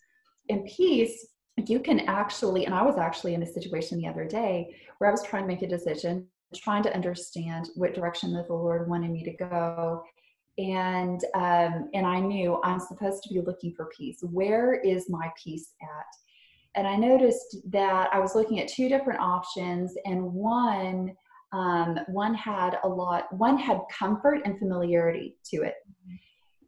In 0.48 0.62
peace, 0.62 1.26
you 1.66 1.80
can 1.80 2.00
actually, 2.00 2.66
and 2.66 2.74
I 2.74 2.82
was 2.82 2.98
actually 2.98 3.34
in 3.34 3.42
a 3.42 3.46
situation 3.46 3.98
the 3.98 4.06
other 4.06 4.26
day 4.26 4.76
where 4.98 5.08
I 5.08 5.12
was 5.12 5.24
trying 5.24 5.42
to 5.42 5.48
make 5.48 5.62
a 5.62 5.66
decision, 5.66 6.28
trying 6.54 6.84
to 6.84 6.94
understand 6.94 7.70
what 7.74 7.94
direction 7.94 8.32
that 8.34 8.46
the 8.46 8.54
Lord 8.54 8.88
wanted 8.88 9.10
me 9.10 9.24
to 9.24 9.32
go 9.32 10.04
and 10.58 11.22
um, 11.34 11.90
and 11.94 12.06
I 12.06 12.20
knew 12.20 12.60
I'm 12.64 12.80
supposed 12.80 13.22
to 13.24 13.34
be 13.34 13.40
looking 13.40 13.74
for 13.74 13.86
peace. 13.96 14.18
Where 14.22 14.74
is 14.74 15.10
my 15.10 15.30
peace 15.42 15.74
at? 15.82 16.06
And 16.76 16.86
I 16.86 16.96
noticed 16.96 17.58
that 17.70 18.10
I 18.12 18.18
was 18.18 18.34
looking 18.34 18.60
at 18.60 18.68
two 18.68 18.88
different 18.88 19.20
options, 19.20 19.94
and 20.04 20.22
one 20.22 21.14
um, 21.52 21.98
one 22.08 22.34
had 22.34 22.78
a 22.84 22.88
lot. 22.88 23.32
One 23.36 23.58
had 23.58 23.80
comfort 23.96 24.40
and 24.44 24.58
familiarity 24.58 25.36
to 25.52 25.62
it, 25.62 25.74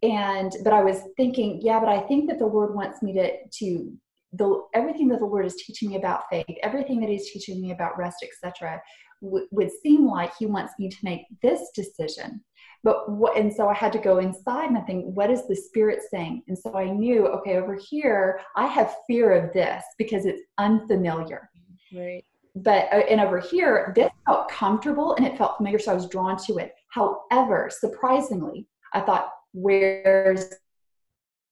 and 0.03 0.53
but 0.65 0.73
I 0.73 0.83
was 0.83 1.03
thinking, 1.17 1.61
yeah, 1.63 1.81
but 1.81 1.89
I 1.89 2.01
think 2.01 2.29
that 2.29 2.39
the 2.39 2.47
Lord 2.47 2.75
wants 2.75 3.03
me 3.03 3.13
to 3.15 3.31
to 3.61 3.93
the 4.35 4.63
everything 4.75 5.09
that 5.09 5.21
the 5.21 5.27
Lord 5.27 5.47
is 5.47 5.57
teaching 5.57 5.91
me 5.91 5.97
about 5.97 6.25
faith, 6.31 6.45
everything 6.63 7.01
that 7.01 7.09
He's 7.09 7.31
teaching 7.31 7.61
me 7.63 7.73
about 7.73 7.97
rest, 7.97 8.23
etc., 8.23 8.81
would 9.21 9.71
seem 9.83 10.07
like 10.07 10.33
He 10.39 10.47
wants 10.47 10.75
me 10.79 10.91
to 10.91 10.97
make 11.03 11.23
this 11.43 11.71
decision 11.75 12.45
but 12.85 13.11
what 13.11 13.37
and 13.37 13.53
so 13.53 13.69
i 13.69 13.75
had 13.75 13.93
to 13.93 13.99
go 13.99 14.19
inside 14.19 14.69
and 14.69 14.79
i 14.79 14.81
think 14.83 15.05
what 15.17 15.31
is 15.31 15.47
the 15.47 15.57
spirit 15.57 16.01
saying? 16.11 16.43
And 16.49 16.59
so 16.59 16.75
i 16.75 16.85
knew 16.85 17.27
okay 17.29 17.57
over 17.57 17.75
here 17.75 18.41
i 18.57 18.67
have 18.67 18.95
fear 19.07 19.33
of 19.33 19.53
this 19.53 19.83
because 19.99 20.27
it's 20.27 20.43
unfamiliar. 20.59 21.51
Right. 21.93 22.25
But 22.55 22.93
uh, 22.93 23.05
and 23.11 23.21
over 23.21 23.39
here 23.39 23.93
this 23.95 24.11
felt 24.27 24.51
comfortable 24.51 25.15
and 25.15 25.27
it 25.27 25.39
felt 25.39 25.57
familiar 25.57 25.79
so 25.79 25.93
i 25.93 25.95
was 25.95 26.09
drawn 26.09 26.37
to 26.47 26.59
it. 26.59 26.73
However 26.91 27.71
surprisingly 27.71 28.67
i 28.95 29.01
thought 29.01 29.31
where's 29.53 30.47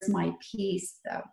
my 0.07 0.33
peace 0.51 0.99
though? 1.05 1.23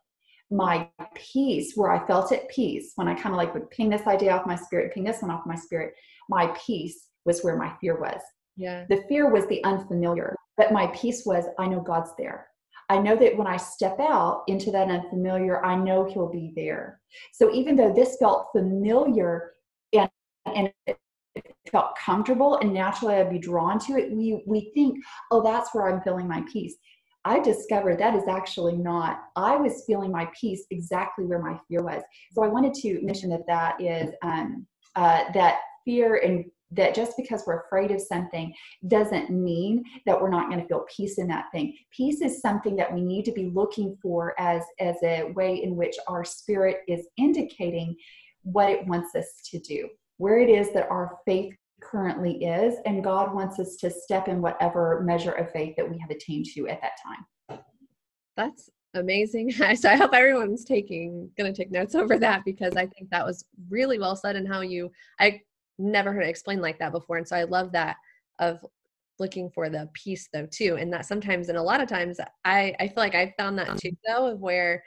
My 0.50 0.88
peace 1.14 1.72
where 1.74 1.90
i 1.90 2.06
felt 2.06 2.32
at 2.32 2.48
peace 2.48 2.92
when 2.96 3.08
i 3.08 3.14
kind 3.14 3.34
of 3.34 3.36
like 3.36 3.54
would 3.54 3.70
ping 3.70 3.90
this 3.90 4.06
idea 4.06 4.32
off 4.32 4.46
my 4.46 4.56
spirit 4.56 4.92
ping 4.92 5.04
this 5.04 5.22
one 5.22 5.30
off 5.30 5.46
my 5.46 5.56
spirit 5.56 5.94
my 6.28 6.54
peace 6.66 7.08
was 7.24 7.42
where 7.42 7.56
my 7.56 7.72
fear 7.80 7.98
was 7.98 8.20
yeah. 8.56 8.84
The 8.88 9.04
fear 9.08 9.30
was 9.30 9.46
the 9.46 9.62
unfamiliar, 9.64 10.36
but 10.56 10.72
my 10.72 10.86
peace 10.88 11.24
was 11.26 11.44
I 11.58 11.66
know 11.66 11.80
God's 11.80 12.10
there. 12.18 12.48
I 12.88 12.98
know 12.98 13.16
that 13.16 13.36
when 13.36 13.46
I 13.46 13.56
step 13.56 13.98
out 13.98 14.44
into 14.46 14.70
that 14.70 14.90
unfamiliar, 14.90 15.64
I 15.64 15.74
know 15.74 16.04
He'll 16.04 16.30
be 16.30 16.52
there. 16.54 17.00
So 17.32 17.52
even 17.52 17.76
though 17.76 17.92
this 17.92 18.16
felt 18.20 18.48
familiar 18.52 19.52
and, 19.92 20.10
and 20.46 20.70
it 20.86 20.98
felt 21.72 21.96
comfortable 21.96 22.58
and 22.58 22.72
naturally 22.74 23.14
I'd 23.14 23.30
be 23.30 23.38
drawn 23.38 23.78
to 23.80 23.96
it, 23.96 24.12
we, 24.12 24.42
we 24.46 24.70
think, 24.74 25.02
oh, 25.30 25.42
that's 25.42 25.74
where 25.74 25.88
I'm 25.88 26.02
feeling 26.02 26.28
my 26.28 26.44
peace. 26.52 26.74
I 27.24 27.40
discovered 27.40 27.98
that 27.98 28.14
is 28.14 28.28
actually 28.28 28.76
not. 28.76 29.22
I 29.34 29.56
was 29.56 29.84
feeling 29.86 30.12
my 30.12 30.28
peace 30.38 30.66
exactly 30.70 31.24
where 31.24 31.40
my 31.40 31.58
fear 31.68 31.82
was. 31.82 32.02
So 32.32 32.42
I 32.42 32.48
wanted 32.48 32.74
to 32.74 33.00
mention 33.02 33.30
that 33.30 33.46
that 33.46 33.80
is 33.80 34.10
um, 34.22 34.66
uh, 34.94 35.24
that 35.32 35.60
fear 35.86 36.16
and 36.16 36.44
that 36.74 36.94
just 36.94 37.16
because 37.16 37.42
we're 37.46 37.60
afraid 37.60 37.90
of 37.90 38.00
something 38.00 38.52
doesn't 38.88 39.30
mean 39.30 39.82
that 40.06 40.20
we're 40.20 40.30
not 40.30 40.48
going 40.48 40.60
to 40.60 40.66
feel 40.66 40.84
peace 40.94 41.18
in 41.18 41.28
that 41.28 41.46
thing. 41.52 41.76
Peace 41.90 42.20
is 42.20 42.40
something 42.40 42.76
that 42.76 42.92
we 42.92 43.00
need 43.00 43.24
to 43.24 43.32
be 43.32 43.50
looking 43.54 43.96
for 44.02 44.38
as 44.38 44.62
as 44.80 44.96
a 45.02 45.32
way 45.32 45.62
in 45.62 45.76
which 45.76 45.96
our 46.08 46.24
spirit 46.24 46.78
is 46.88 47.06
indicating 47.16 47.96
what 48.42 48.68
it 48.68 48.86
wants 48.86 49.14
us 49.14 49.26
to 49.50 49.58
do 49.58 49.88
where 50.18 50.38
it 50.38 50.48
is 50.48 50.72
that 50.72 50.90
our 50.90 51.18
faith 51.24 51.54
currently 51.82 52.44
is 52.44 52.76
and 52.86 53.04
god 53.04 53.34
wants 53.34 53.58
us 53.58 53.76
to 53.76 53.90
step 53.90 54.28
in 54.28 54.40
whatever 54.40 55.02
measure 55.04 55.32
of 55.32 55.50
faith 55.52 55.74
that 55.76 55.88
we 55.88 55.98
have 55.98 56.10
attained 56.10 56.46
to 56.46 56.66
at 56.68 56.80
that 56.80 56.92
time. 57.04 57.60
That's 58.36 58.70
amazing. 58.94 59.52
So 59.76 59.90
i 59.90 59.96
hope 59.96 60.14
everyone's 60.14 60.64
taking 60.64 61.30
going 61.36 61.52
to 61.52 61.56
take 61.56 61.70
notes 61.70 61.94
over 61.94 62.18
that 62.18 62.44
because 62.44 62.76
i 62.76 62.86
think 62.86 63.10
that 63.10 63.26
was 63.26 63.44
really 63.68 63.98
well 63.98 64.16
said 64.16 64.36
and 64.36 64.46
how 64.46 64.60
you 64.60 64.90
i 65.18 65.40
never 65.78 66.12
heard 66.12 66.24
it 66.24 66.28
explained 66.28 66.62
like 66.62 66.78
that 66.78 66.92
before. 66.92 67.16
And 67.16 67.26
so 67.26 67.36
I 67.36 67.44
love 67.44 67.72
that 67.72 67.96
of 68.38 68.58
looking 69.18 69.50
for 69.50 69.68
the 69.68 69.88
peace 69.94 70.28
though 70.32 70.46
too. 70.50 70.76
And 70.78 70.92
that 70.92 71.06
sometimes 71.06 71.48
and 71.48 71.58
a 71.58 71.62
lot 71.62 71.80
of 71.80 71.88
times 71.88 72.18
I, 72.44 72.74
I 72.80 72.88
feel 72.88 72.96
like 72.96 73.14
I've 73.14 73.34
found 73.38 73.58
that 73.58 73.78
too 73.78 73.92
though 74.06 74.32
of 74.32 74.40
where 74.40 74.82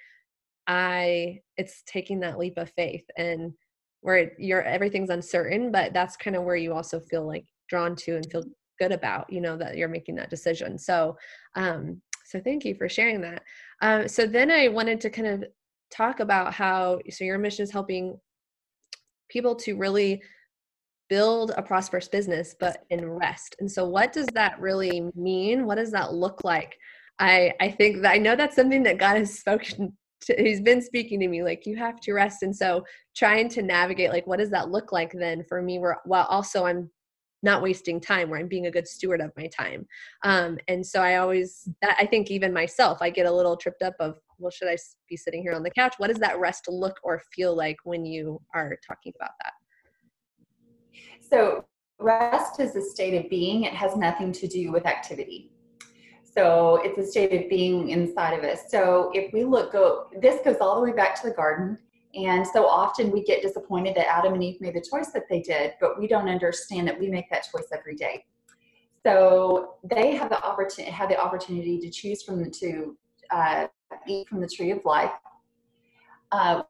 I 0.68 1.40
it's 1.56 1.82
taking 1.86 2.20
that 2.22 2.38
leap 2.38 2.58
of 2.58 2.72
faith 2.72 3.06
and 3.18 3.54
where 4.02 4.32
you're 4.38 4.64
everything's 4.64 5.10
uncertain, 5.10 5.72
but 5.72 5.94
that's 5.94 6.18
kind 6.18 6.36
of 6.36 6.44
where 6.44 6.56
you 6.56 6.74
also 6.74 7.00
feel 7.00 7.26
like 7.26 7.46
drawn 7.70 7.96
to 7.96 8.16
and 8.16 8.32
feel 8.32 8.44
good 8.80 8.92
about, 8.92 9.32
you 9.32 9.42
know, 9.42 9.58
that 9.58 9.78
you're 9.78 9.88
making 9.88 10.16
that 10.16 10.30
decision. 10.30 10.78
So 10.78 11.18
um 11.56 12.02
so 12.26 12.42
thank 12.42 12.66
you 12.66 12.76
for 12.76 12.90
sharing 12.90 13.22
that. 13.22 13.44
Um 13.82 14.08
so 14.08 14.28
then 14.28 14.52
I 14.52 14.68
wanted 14.68 15.00
to 15.02 15.10
kind 15.10 15.28
of 15.28 15.46
talk 15.90 16.20
about 16.20 16.54
how 16.54 17.00
so 17.10 17.24
your 17.24 17.38
mission 17.38 17.64
is 17.64 17.72
helping 17.72 18.20
people 19.30 19.56
to 19.56 19.78
really 19.78 20.22
build 21.10 21.52
a 21.58 21.62
prosperous 21.62 22.08
business 22.08 22.56
but 22.60 22.86
in 22.90 23.10
rest 23.10 23.56
and 23.60 23.72
so 23.72 23.88
what 23.88 24.12
does 24.14 24.28
that 24.34 24.60
really 24.60 25.10
mean? 25.16 25.66
What 25.66 25.76
does 25.76 25.92
that 25.92 26.14
look 26.14 26.44
like? 26.44 26.78
I 27.20 27.54
i 27.60 27.70
think 27.70 28.02
that 28.02 28.12
i 28.12 28.18
know 28.18 28.36
that's 28.36 28.56
something 28.56 28.84
that 28.84 29.00
god 29.00 29.18
has 29.18 29.40
spoken 29.40 29.98
to, 30.22 30.36
he's 30.38 30.62
been 30.62 30.82
speaking 30.82 31.20
to 31.20 31.28
me 31.28 31.44
like 31.44 31.66
you 31.66 31.78
have 31.78 32.00
to 32.02 32.14
rest. 32.14 32.44
And 32.44 32.56
so 32.56 32.84
trying 33.16 33.50
to 33.50 33.62
navigate 33.62 34.12
like 34.12 34.28
what 34.28 34.40
does 34.40 34.50
that 34.52 34.70
look 34.70 34.92
like 34.92 35.12
then 35.14 35.44
for 35.48 35.62
me 35.62 35.80
where 35.80 35.98
while 36.06 36.26
also 36.26 36.66
i'm 36.66 36.90
not 37.44 37.62
wasting 37.62 38.02
time 38.02 38.30
where 38.30 38.40
i'm 38.40 38.48
being 38.48 38.66
a 38.66 38.72
good 38.72 38.88
steward 38.88 39.22
of 39.22 39.32
my 39.38 39.48
time? 39.48 39.88
Um, 40.24 40.58
and 40.68 40.86
so 40.86 41.02
i 41.02 41.18
always 41.18 41.68
that 41.82 41.96
i 42.00 42.06
think 42.06 42.32
even 42.32 42.54
myself 42.54 43.00
i 43.02 43.10
get 43.10 43.26
a 43.26 43.32
little 43.32 43.56
tripped 43.56 43.82
up 43.84 43.96
of 44.00 44.16
well 44.40 44.52
should 44.52 44.70
i 44.70 44.78
be 45.10 45.18
sitting 45.18 45.42
here 45.42 45.54
on 45.54 45.64
the 45.64 45.72
couch? 45.72 45.96
What 45.98 46.08
does 46.08 46.20
that 46.20 46.40
rest 46.40 46.66
look 46.68 47.00
or 47.04 47.22
feel 47.34 47.56
like 47.56 47.78
when 47.84 48.06
you 48.06 48.42
are 48.54 48.78
talking 48.88 49.14
about 49.20 49.32
that 49.44 49.54
so, 51.30 51.66
rest 52.00 52.60
is 52.60 52.76
a 52.76 52.82
state 52.82 53.14
of 53.14 53.30
being, 53.30 53.64
it 53.64 53.74
has 53.74 53.96
nothing 53.96 54.32
to 54.34 54.48
do 54.48 54.72
with 54.72 54.86
activity. 54.86 55.52
So, 56.24 56.82
it's 56.84 56.98
a 56.98 57.06
state 57.06 57.34
of 57.34 57.50
being 57.50 57.90
inside 57.90 58.34
of 58.34 58.44
us. 58.44 58.70
So, 58.70 59.12
if 59.14 59.34
we 59.34 59.44
look, 59.44 59.72
go, 59.72 60.08
this 60.22 60.42
goes 60.44 60.58
all 60.62 60.76
the 60.76 60.82
way 60.82 60.96
back 60.96 61.20
to 61.22 61.28
the 61.28 61.34
garden. 61.34 61.78
And 62.16 62.48
so 62.48 62.66
often 62.66 63.12
we 63.12 63.22
get 63.24 63.42
disappointed 63.44 63.96
that 63.96 64.08
Adam 64.08 64.34
and 64.34 64.44
Eve 64.44 64.60
made 64.60 64.74
the 64.74 64.82
choice 64.82 65.12
that 65.12 65.24
they 65.30 65.42
did, 65.42 65.74
but 65.80 66.00
we 66.00 66.08
don't 66.08 66.28
understand 66.28 66.88
that 66.88 67.00
we 67.00 67.10
make 67.10 67.30
that 67.30 67.46
choice 67.52 67.68
every 67.72 67.96
day. 67.96 68.26
So 69.06 69.76
they 69.84 70.16
have 70.16 70.30
the 70.30 70.44
opportunity 70.44 70.92
have 70.92 71.10
the 71.10 71.20
opportunity 71.20 71.80
to 71.80 71.90
choose 71.90 72.24
from 72.24 72.44
the 72.44 72.50
to 72.50 72.98
uh, 73.30 73.68
eat 74.08 74.28
from 74.28 74.42
the 74.42 74.48
tree 74.48 74.72
of 74.72 74.84
life. 74.84 75.12
Uh, 76.32 76.64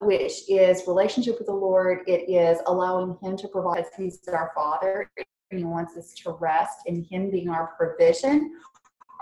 which 0.00 0.48
is 0.48 0.86
relationship 0.86 1.38
with 1.38 1.46
the 1.46 1.54
Lord. 1.54 2.00
It 2.06 2.28
is 2.28 2.58
allowing 2.66 3.16
Him 3.22 3.36
to 3.38 3.48
provide. 3.48 3.84
He's 3.96 4.20
our 4.28 4.52
Father. 4.54 5.10
He 5.50 5.64
wants 5.64 5.96
us 5.96 6.14
to 6.14 6.32
rest 6.32 6.78
in 6.86 7.04
Him 7.04 7.30
being 7.30 7.48
our 7.48 7.74
provision, 7.76 8.54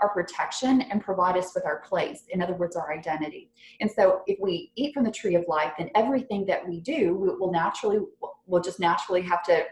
our 0.01 0.09
protection 0.09 0.81
and 0.81 1.01
provide 1.01 1.37
us 1.37 1.53
with 1.55 1.65
our 1.65 1.79
place. 1.79 2.23
In 2.29 2.41
other 2.41 2.53
words, 2.53 2.75
our 2.75 2.91
identity. 2.93 3.51
And 3.79 3.89
so 3.89 4.21
if 4.27 4.37
we 4.39 4.71
eat 4.75 4.93
from 4.93 5.03
the 5.03 5.11
tree 5.11 5.35
of 5.35 5.45
life, 5.47 5.73
then 5.77 5.89
everything 5.95 6.45
that 6.47 6.67
we 6.67 6.81
do 6.81 7.15
we 7.15 7.29
will 7.29 7.51
naturally, 7.51 7.99
we'll 8.45 8.61
just 8.61 8.79
naturally 8.79 9.21
have 9.21 9.43
to, 9.43 9.65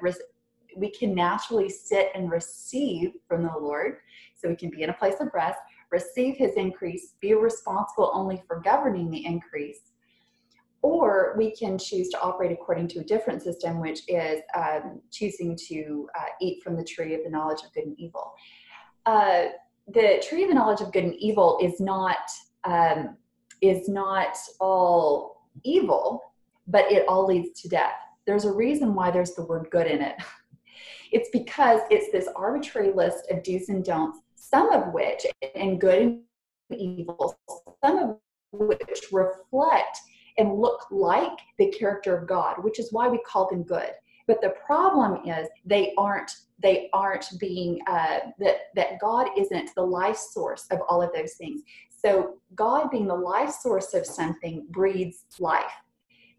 we 0.77 0.89
can 0.89 1.13
naturally 1.13 1.69
sit 1.69 2.11
and 2.15 2.31
receive 2.31 3.13
from 3.27 3.43
the 3.43 3.51
Lord. 3.59 3.97
So 4.35 4.47
we 4.49 4.55
can 4.55 4.69
be 4.69 4.83
in 4.83 4.89
a 4.89 4.93
place 4.93 5.15
of 5.19 5.29
rest, 5.33 5.59
receive 5.91 6.37
his 6.37 6.53
increase, 6.55 7.15
be 7.19 7.33
responsible 7.33 8.11
only 8.13 8.41
for 8.47 8.61
governing 8.61 9.11
the 9.11 9.25
increase, 9.25 9.90
or 10.81 11.35
we 11.37 11.55
can 11.55 11.77
choose 11.77 12.09
to 12.09 12.19
operate 12.21 12.51
according 12.51 12.87
to 12.89 12.99
a 12.99 13.03
different 13.03 13.41
system, 13.41 13.79
which 13.79 14.01
is 14.07 14.41
um, 14.55 14.99
choosing 15.11 15.57
to 15.67 16.07
uh, 16.17 16.25
eat 16.41 16.63
from 16.63 16.75
the 16.75 16.83
tree 16.83 17.13
of 17.13 17.23
the 17.23 17.29
knowledge 17.29 17.61
of 17.63 17.71
good 17.73 17.85
and 17.85 17.99
evil. 17.99 18.33
Uh, 19.05 19.45
the 19.87 20.23
tree 20.27 20.43
of 20.43 20.49
the 20.49 20.55
knowledge 20.55 20.81
of 20.81 20.91
good 20.91 21.03
and 21.03 21.15
evil 21.15 21.59
is 21.61 21.79
not 21.79 22.17
um, 22.63 23.17
is 23.61 23.87
not 23.87 24.37
all 24.59 25.47
evil, 25.63 26.21
but 26.67 26.91
it 26.91 27.07
all 27.07 27.25
leads 27.27 27.61
to 27.61 27.69
death. 27.69 27.93
There's 28.25 28.45
a 28.45 28.51
reason 28.51 28.95
why 28.95 29.11
there's 29.11 29.33
the 29.33 29.45
word 29.45 29.67
good 29.71 29.87
in 29.87 30.01
it. 30.01 30.15
It's 31.13 31.27
because 31.33 31.81
it's 31.89 32.09
this 32.13 32.29
arbitrary 32.37 32.93
list 32.93 33.29
of 33.29 33.43
do's 33.43 33.67
and 33.67 33.83
don'ts, 33.83 34.19
some 34.35 34.71
of 34.71 34.93
which, 34.93 35.25
and 35.55 35.77
good 35.77 36.01
and 36.01 36.21
evil, 36.69 37.37
some 37.83 37.97
of 37.97 38.17
which 38.53 39.07
reflect 39.11 39.99
and 40.37 40.59
look 40.59 40.85
like 40.91 41.37
the 41.57 41.71
character 41.71 42.17
of 42.17 42.27
God, 42.27 42.63
which 42.63 42.79
is 42.79 42.91
why 42.91 43.07
we 43.07 43.19
call 43.25 43.49
them 43.49 43.63
good. 43.63 43.91
But 44.27 44.41
the 44.41 44.53
problem 44.65 45.25
is 45.27 45.47
they 45.65 45.93
aren't 45.97 46.31
they 46.61 46.89
aren't 46.93 47.27
being 47.39 47.79
uh, 47.87 48.19
that 48.39 48.55
that 48.75 48.99
God 48.99 49.27
isn't 49.37 49.71
the 49.75 49.81
life 49.81 50.17
source 50.17 50.67
of 50.71 50.79
all 50.87 51.01
of 51.01 51.11
those 51.13 51.33
things. 51.33 51.61
So 51.89 52.37
God 52.55 52.89
being 52.91 53.07
the 53.07 53.15
life 53.15 53.51
source 53.51 53.93
of 53.93 54.05
something 54.05 54.65
breeds 54.69 55.25
life. 55.39 55.71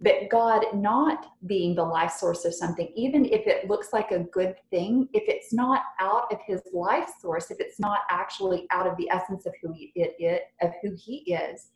But 0.01 0.29
God 0.31 0.65
not 0.75 1.27
being 1.47 1.77
the 1.77 1.85
life 1.85 2.11
source 2.11 2.45
of 2.45 2.55
something, 2.55 2.93
even 2.97 3.25
if 3.25 3.47
it 3.47 3.69
looks 3.69 3.93
like 3.93 4.11
a 4.11 4.19
good 4.21 4.57
thing, 4.71 5.09
if 5.13 5.23
it's 5.29 5.53
not 5.53 5.83
out 6.01 6.33
of 6.33 6.39
His 6.45 6.61
life 6.73 7.09
source, 7.21 7.53
if 7.53 7.61
it's 7.61 7.79
not 7.79 8.01
actually 8.11 8.67
out 8.71 8.89
of 8.89 8.97
the 8.97 9.09
essence 9.11 9.47
of 9.47 9.53
who 9.63 9.73
it, 9.77 10.15
it 10.19 10.43
of 10.61 10.73
who 10.83 10.97
He 10.97 11.19
is, 11.33 11.69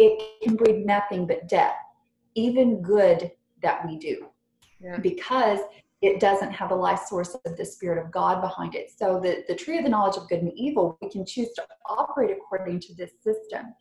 it 0.00 0.42
can 0.42 0.56
breed 0.56 0.86
nothing 0.86 1.26
but 1.26 1.46
death, 1.46 1.76
even 2.34 2.80
good 2.80 3.30
that 3.62 3.86
we 3.86 3.98
do, 3.98 4.26
yeah. 4.80 4.96
because 4.96 5.60
it 6.00 6.18
doesn't 6.18 6.52
have 6.52 6.70
a 6.70 6.74
life 6.74 7.00
source 7.06 7.36
of 7.44 7.56
the 7.58 7.64
Spirit 7.64 8.02
of 8.02 8.10
God 8.10 8.40
behind 8.40 8.74
it. 8.74 8.90
So, 8.96 9.20
the, 9.20 9.44
the 9.46 9.54
tree 9.54 9.76
of 9.76 9.84
the 9.84 9.90
knowledge 9.90 10.16
of 10.16 10.26
good 10.30 10.40
and 10.40 10.52
evil, 10.56 10.96
we 11.02 11.10
can 11.10 11.26
choose 11.26 11.52
to 11.52 11.66
operate 11.84 12.30
according 12.30 12.80
to 12.80 12.94
this 12.94 13.10
system, 13.22 13.74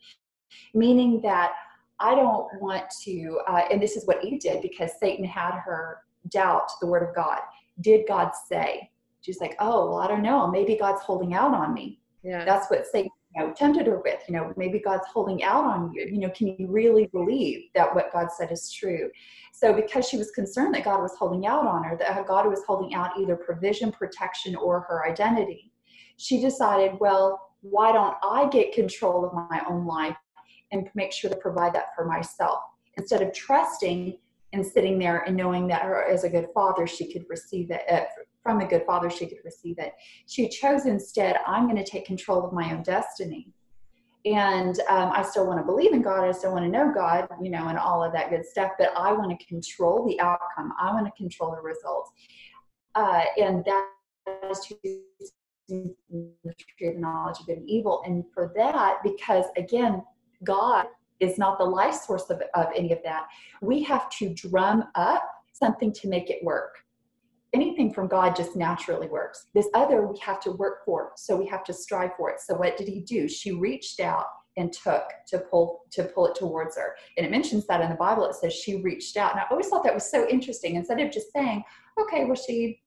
meaning 0.74 1.22
that 1.22 1.54
I 2.02 2.16
don't 2.16 2.48
want 2.60 2.84
to, 3.04 3.40
uh, 3.48 3.62
and 3.72 3.82
this 3.82 3.96
is 3.96 4.06
what 4.06 4.24
Eve 4.24 4.42
did 4.42 4.62
because 4.62 4.92
Satan 5.00 5.24
had 5.24 5.58
her 5.60 6.00
doubt 6.30 6.70
the 6.82 6.88
word 6.88 7.08
of 7.08 7.16
God. 7.16 7.40
Did 7.80 8.08
God 8.10 8.32
say? 8.50 8.92
She's 9.22 9.40
like, 9.40 9.56
oh, 9.60 9.90
well, 9.90 10.00
I 10.00 10.08
don't 10.08 10.22
know. 10.22 10.48
Maybe 10.48 10.76
God's 10.76 11.02
holding 11.02 11.34
out 11.34 11.54
on 11.54 11.74
me. 11.74 12.02
Yeah. 12.24 12.44
That's 12.44 12.70
what 12.70 12.86
Satan 12.88 13.12
know, 13.40 13.54
tempted 13.54 13.88
her 13.88 14.02
with. 14.04 14.22
You 14.28 14.36
know, 14.36 14.54
maybe 14.58 14.80
God's 14.80 15.08
holding 15.12 15.44
out 15.44 15.66
on 15.66 15.92
you. 15.94 16.06
You 16.06 16.20
know, 16.20 16.30
can 16.30 16.48
you 16.48 16.68
really 16.68 17.08
believe 17.08 17.70
that 17.76 17.94
what 17.94 18.12
God 18.14 18.28
said 18.32 18.52
is 18.52 18.72
true? 18.72 19.10
So, 19.54 19.74
because 19.74 20.08
she 20.08 20.18
was 20.18 20.32
concerned 20.32 20.76
that 20.76 20.84
God 20.84 21.02
was 21.02 21.16
holding 21.18 21.46
out 21.46 21.66
on 21.66 21.84
her, 21.84 21.98
that 21.98 22.28
God 22.28 22.48
was 22.48 22.64
holding 22.66 22.94
out 22.94 23.12
either 23.20 23.36
provision, 23.36 23.92
protection, 23.92 24.56
or 24.56 24.82
her 24.82 25.08
identity, 25.08 25.72
she 26.18 26.40
decided, 26.40 27.00
well, 27.00 27.50
why 27.62 27.92
don't 27.92 28.16
I 28.24 28.48
get 28.50 28.74
control 28.74 29.26
of 29.26 29.34
my 29.34 29.62
own 29.70 29.86
life 29.86 30.16
and 30.72 30.90
make 30.96 31.12
sure 31.12 31.30
to 31.30 31.36
provide 31.36 31.74
that 31.74 31.96
for 31.96 32.06
myself 32.06 32.60
instead 32.98 33.22
of 33.22 33.34
trusting 33.34 34.18
and 34.54 34.66
sitting 34.66 34.98
there 34.98 35.20
and 35.20 35.36
knowing 35.36 35.68
that 35.68 35.84
her 35.84 36.04
as 36.04 36.24
a 36.24 36.30
good 36.30 36.48
father 36.54 36.88
she 36.88 37.12
could 37.12 37.26
receive 37.30 37.70
it 37.72 37.82
uh, 37.92 38.02
from 38.44 38.62
a 38.62 38.68
good 38.68 38.84
father 38.86 39.10
she 39.10 39.26
could 39.26 39.40
receive 39.44 39.78
it 39.80 39.94
she 40.28 40.48
chose 40.48 40.86
instead 40.86 41.38
i'm 41.48 41.66
going 41.66 41.84
to 41.84 41.90
take 41.90 42.06
control 42.06 42.46
of 42.46 42.54
my 42.54 42.74
own 42.74 42.84
destiny 42.84 43.52
and 44.26 44.80
um, 44.90 45.12
i 45.14 45.22
still 45.22 45.48
want 45.48 45.60
to 45.60 45.66
believe 45.66 45.94
in 45.94 46.02
god 46.02 46.24
i 46.24 46.32
still 46.32 46.52
want 46.52 46.64
to 46.64 46.70
know 46.70 46.92
god 46.94 47.28
you 47.42 47.50
know 47.50 47.68
and 47.68 47.78
all 47.78 48.04
of 48.04 48.12
that 48.12 48.30
good 48.30 48.46
stuff 48.46 48.72
but 48.78 48.90
i 48.96 49.12
want 49.12 49.38
to 49.38 49.46
control 49.46 50.06
the 50.08 50.20
outcome 50.20 50.74
i 50.80 50.92
want 50.94 51.06
to 51.06 51.12
control 51.12 51.52
the 51.52 51.62
results 51.62 52.12
uh, 52.96 53.24
and 53.38 53.64
that 53.66 53.88
is 54.50 54.68
the 55.68 55.94
tree 56.58 56.88
of 56.90 56.98
knowledge 56.98 57.40
of 57.40 57.46
good 57.46 57.58
and 57.58 57.70
evil 57.70 58.02
and 58.06 58.24
for 58.34 58.52
that 58.56 58.98
because 59.04 59.46
again 59.58 60.04
god 60.44 60.86
is 61.20 61.38
not 61.38 61.58
the 61.58 61.66
life 61.66 61.96
source 61.96 62.30
of, 62.30 62.42
of 62.56 62.68
any 62.76 62.92
of 62.92 63.00
that. 63.04 63.28
We 63.62 63.84
have 63.84 64.10
to 64.12 64.34
drum 64.34 64.86
up 64.96 65.24
something 65.54 65.92
to 65.94 66.08
make 66.08 66.30
it 66.30 66.44
work. 66.44 66.84
Anything 67.54 67.94
from 67.94 68.08
God 68.08 68.36
just 68.36 68.56
naturally 68.56 69.08
works. 69.08 69.48
This 69.54 69.68
other 69.74 70.06
we 70.06 70.20
have 70.20 70.40
to 70.42 70.52
work 70.52 70.86
for, 70.86 71.12
so 71.18 71.36
we 71.36 71.48
have 71.48 71.64
to 71.66 71.74
strive 71.74 72.12
for 72.16 72.30
it. 72.30 72.40
So 72.40 72.56
what 72.56 72.78
did 72.78 72.88
he 72.88 73.02
do? 73.02 73.28
She 73.28 73.52
reached 73.52 74.00
out 74.00 74.26
and 74.58 74.72
took 74.74 75.04
to 75.28 75.40
pull 75.40 75.86
to 75.92 76.04
pull 76.04 76.28
it 76.28 76.36
towards 76.36 76.76
her. 76.78 76.96
And 77.18 77.26
it 77.26 77.32
mentions 77.32 77.66
that 77.68 77.82
in 77.82 77.90
the 77.90 77.96
Bible. 77.96 78.26
It 78.26 78.36
says 78.36 78.54
she 78.54 78.82
reached 78.82 79.18
out. 79.18 79.32
And 79.32 79.40
I 79.40 79.46
always 79.50 79.68
thought 79.68 79.84
that 79.84 79.94
was 79.94 80.10
so 80.10 80.28
interesting. 80.28 80.76
Instead 80.76 81.00
of 81.00 81.12
just 81.12 81.32
saying, 81.34 81.64
okay, 82.00 82.26
well 82.26 82.36
she 82.36 82.82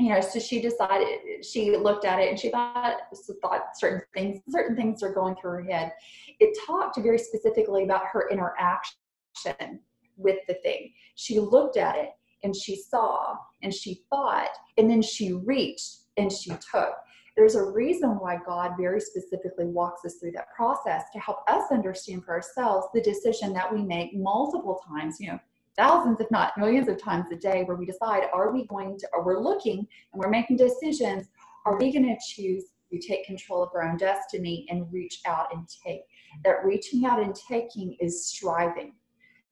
you 0.00 0.08
know, 0.08 0.20
so 0.20 0.40
she 0.40 0.60
decided 0.60 1.44
she 1.44 1.76
looked 1.76 2.04
at 2.04 2.18
it 2.18 2.28
and 2.28 2.38
she 2.38 2.50
thought 2.50 2.96
thought 3.40 3.76
certain 3.76 4.02
things 4.12 4.40
certain 4.48 4.74
things 4.74 5.04
are 5.04 5.12
going 5.12 5.36
through 5.36 5.50
her 5.50 5.62
head. 5.62 5.92
It 6.40 6.58
talked 6.66 6.98
very 6.98 7.18
specifically 7.18 7.84
about 7.84 8.06
her 8.12 8.28
interaction 8.28 8.98
with 10.16 10.38
the 10.48 10.54
thing. 10.54 10.92
She 11.14 11.38
looked 11.38 11.76
at 11.76 11.96
it 11.96 12.10
and 12.44 12.54
she 12.54 12.76
saw 12.76 13.34
and 13.62 13.74
she 13.74 14.02
thought 14.10 14.50
and 14.78 14.88
then 14.88 15.02
she 15.02 15.32
reached 15.32 16.02
and 16.16 16.30
she 16.30 16.50
took. 16.50 16.94
There's 17.36 17.56
a 17.56 17.64
reason 17.64 18.10
why 18.20 18.38
God 18.46 18.72
very 18.78 19.00
specifically 19.00 19.64
walks 19.64 20.04
us 20.04 20.14
through 20.14 20.32
that 20.32 20.52
process 20.54 21.04
to 21.12 21.18
help 21.18 21.38
us 21.48 21.64
understand 21.72 22.24
for 22.24 22.32
ourselves 22.34 22.86
the 22.94 23.00
decision 23.00 23.52
that 23.54 23.72
we 23.72 23.82
make 23.82 24.14
multiple 24.14 24.80
times, 24.86 25.16
you 25.18 25.28
know, 25.28 25.40
thousands, 25.76 26.20
if 26.20 26.30
not 26.30 26.56
millions 26.56 26.88
of 26.88 27.02
times 27.02 27.26
a 27.32 27.36
day 27.36 27.64
where 27.64 27.76
we 27.76 27.86
decide, 27.86 28.28
are 28.32 28.52
we 28.52 28.66
going 28.68 28.96
to, 28.98 29.08
or 29.12 29.24
we're 29.24 29.42
looking 29.42 29.78
and 30.12 30.22
we're 30.22 30.30
making 30.30 30.56
decisions, 30.56 31.26
are 31.66 31.76
we 31.78 31.92
going 31.92 32.04
to 32.04 32.16
choose 32.24 32.66
to 32.92 32.98
take 33.00 33.24
control 33.24 33.64
of 33.64 33.70
our 33.74 33.82
own 33.82 33.96
destiny 33.96 34.66
and 34.68 34.92
reach 34.92 35.20
out 35.26 35.46
and 35.52 35.66
take? 35.84 36.02
That 36.44 36.64
reaching 36.64 37.04
out 37.04 37.20
and 37.20 37.34
taking 37.34 37.96
is 38.00 38.26
striving. 38.26 38.94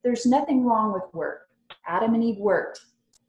There's 0.03 0.25
nothing 0.25 0.65
wrong 0.65 0.93
with 0.93 1.03
work. 1.13 1.49
Adam 1.87 2.13
and 2.13 2.23
Eve 2.23 2.37
worked. 2.37 2.81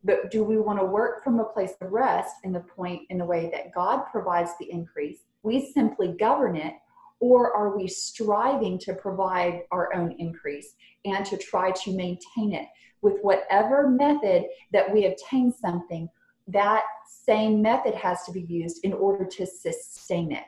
But 0.03 0.31
do 0.31 0.45
we 0.45 0.59
want 0.59 0.79
to 0.79 0.85
work 0.85 1.25
from 1.25 1.40
a 1.40 1.45
place 1.45 1.73
of 1.81 1.90
rest 1.90 2.35
in 2.45 2.53
the 2.53 2.61
point 2.61 3.03
in 3.09 3.19
the 3.19 3.25
way 3.25 3.51
that 3.51 3.75
God 3.75 4.03
provides 4.12 4.51
the 4.61 4.71
increase? 4.71 5.21
We 5.43 5.73
simply 5.73 6.14
govern 6.19 6.57
it 6.57 6.75
or 7.21 7.55
are 7.55 7.77
we 7.77 7.88
striving 7.88 8.79
to 8.81 8.95
provide 8.95 9.62
our 9.71 9.95
own 9.95 10.12
increase 10.19 10.75
and 11.05 11.25
to 11.27 11.37
try 11.37 11.71
to 11.71 11.97
maintain 11.97 12.53
it 12.53 12.67
with 13.01 13.19
whatever 13.23 13.88
method 13.88 14.45
that 14.73 14.93
we 14.93 15.07
obtain 15.07 15.53
something 15.53 16.09
that 16.49 16.83
same 17.07 17.62
method 17.62 17.95
has 17.95 18.23
to 18.25 18.33
be 18.33 18.43
used 18.43 18.85
in 18.85 18.93
order 18.93 19.25
to 19.25 19.47
sustain 19.47 20.33
it 20.33 20.45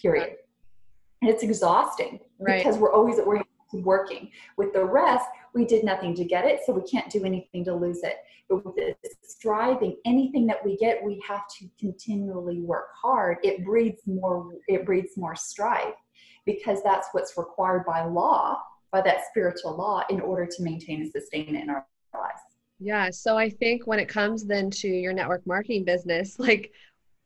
period 0.00 0.36
and 1.22 1.30
it's 1.30 1.42
exhausting 1.42 2.20
right. 2.38 2.58
because 2.58 2.76
we're 2.76 2.92
always 2.92 3.16
we're 3.24 3.42
working. 3.82 4.30
With 4.56 4.72
the 4.72 4.84
rest 4.84 5.26
we 5.54 5.64
did 5.64 5.84
nothing 5.84 6.14
to 6.16 6.24
get 6.24 6.44
it 6.44 6.60
so 6.64 6.72
we 6.72 6.82
can't 6.82 7.10
do 7.10 7.24
anything 7.24 7.64
to 7.64 7.74
lose 7.74 8.02
it. 8.02 8.16
But 8.48 8.64
with 8.64 8.76
this 8.76 8.96
striving 9.22 9.96
anything 10.04 10.46
that 10.46 10.64
we 10.64 10.76
get 10.76 11.02
we 11.02 11.22
have 11.26 11.46
to 11.58 11.68
continually 11.78 12.60
work 12.60 12.88
hard. 13.00 13.38
It 13.42 13.64
breeds 13.64 14.02
more 14.06 14.54
it 14.68 14.84
breeds 14.84 15.16
more 15.16 15.36
strife 15.36 15.94
because 16.46 16.82
that's 16.82 17.08
what's 17.12 17.36
required 17.36 17.84
by 17.86 18.04
law 18.04 18.60
by 18.92 19.00
that 19.00 19.26
spiritual 19.28 19.76
law 19.76 20.04
in 20.08 20.20
order 20.20 20.46
to 20.46 20.62
maintain 20.62 21.00
and 21.02 21.10
sustain 21.10 21.56
it 21.56 21.62
in 21.62 21.70
our 21.70 21.86
lives. 22.12 22.40
Yeah 22.78 23.10
so 23.10 23.36
i 23.36 23.48
think 23.48 23.86
when 23.86 23.98
it 23.98 24.08
comes 24.08 24.44
then 24.44 24.70
to 24.70 24.88
your 24.88 25.12
network 25.12 25.46
marketing 25.46 25.84
business 25.84 26.38
like 26.38 26.72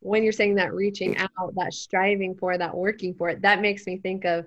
when 0.00 0.22
you're 0.22 0.32
saying 0.32 0.54
that 0.54 0.72
reaching 0.72 1.16
out 1.18 1.54
that 1.56 1.74
striving 1.74 2.34
for 2.34 2.56
that 2.56 2.74
working 2.74 3.14
for 3.14 3.28
it 3.28 3.42
that 3.42 3.60
makes 3.60 3.86
me 3.86 3.98
think 3.98 4.24
of 4.24 4.46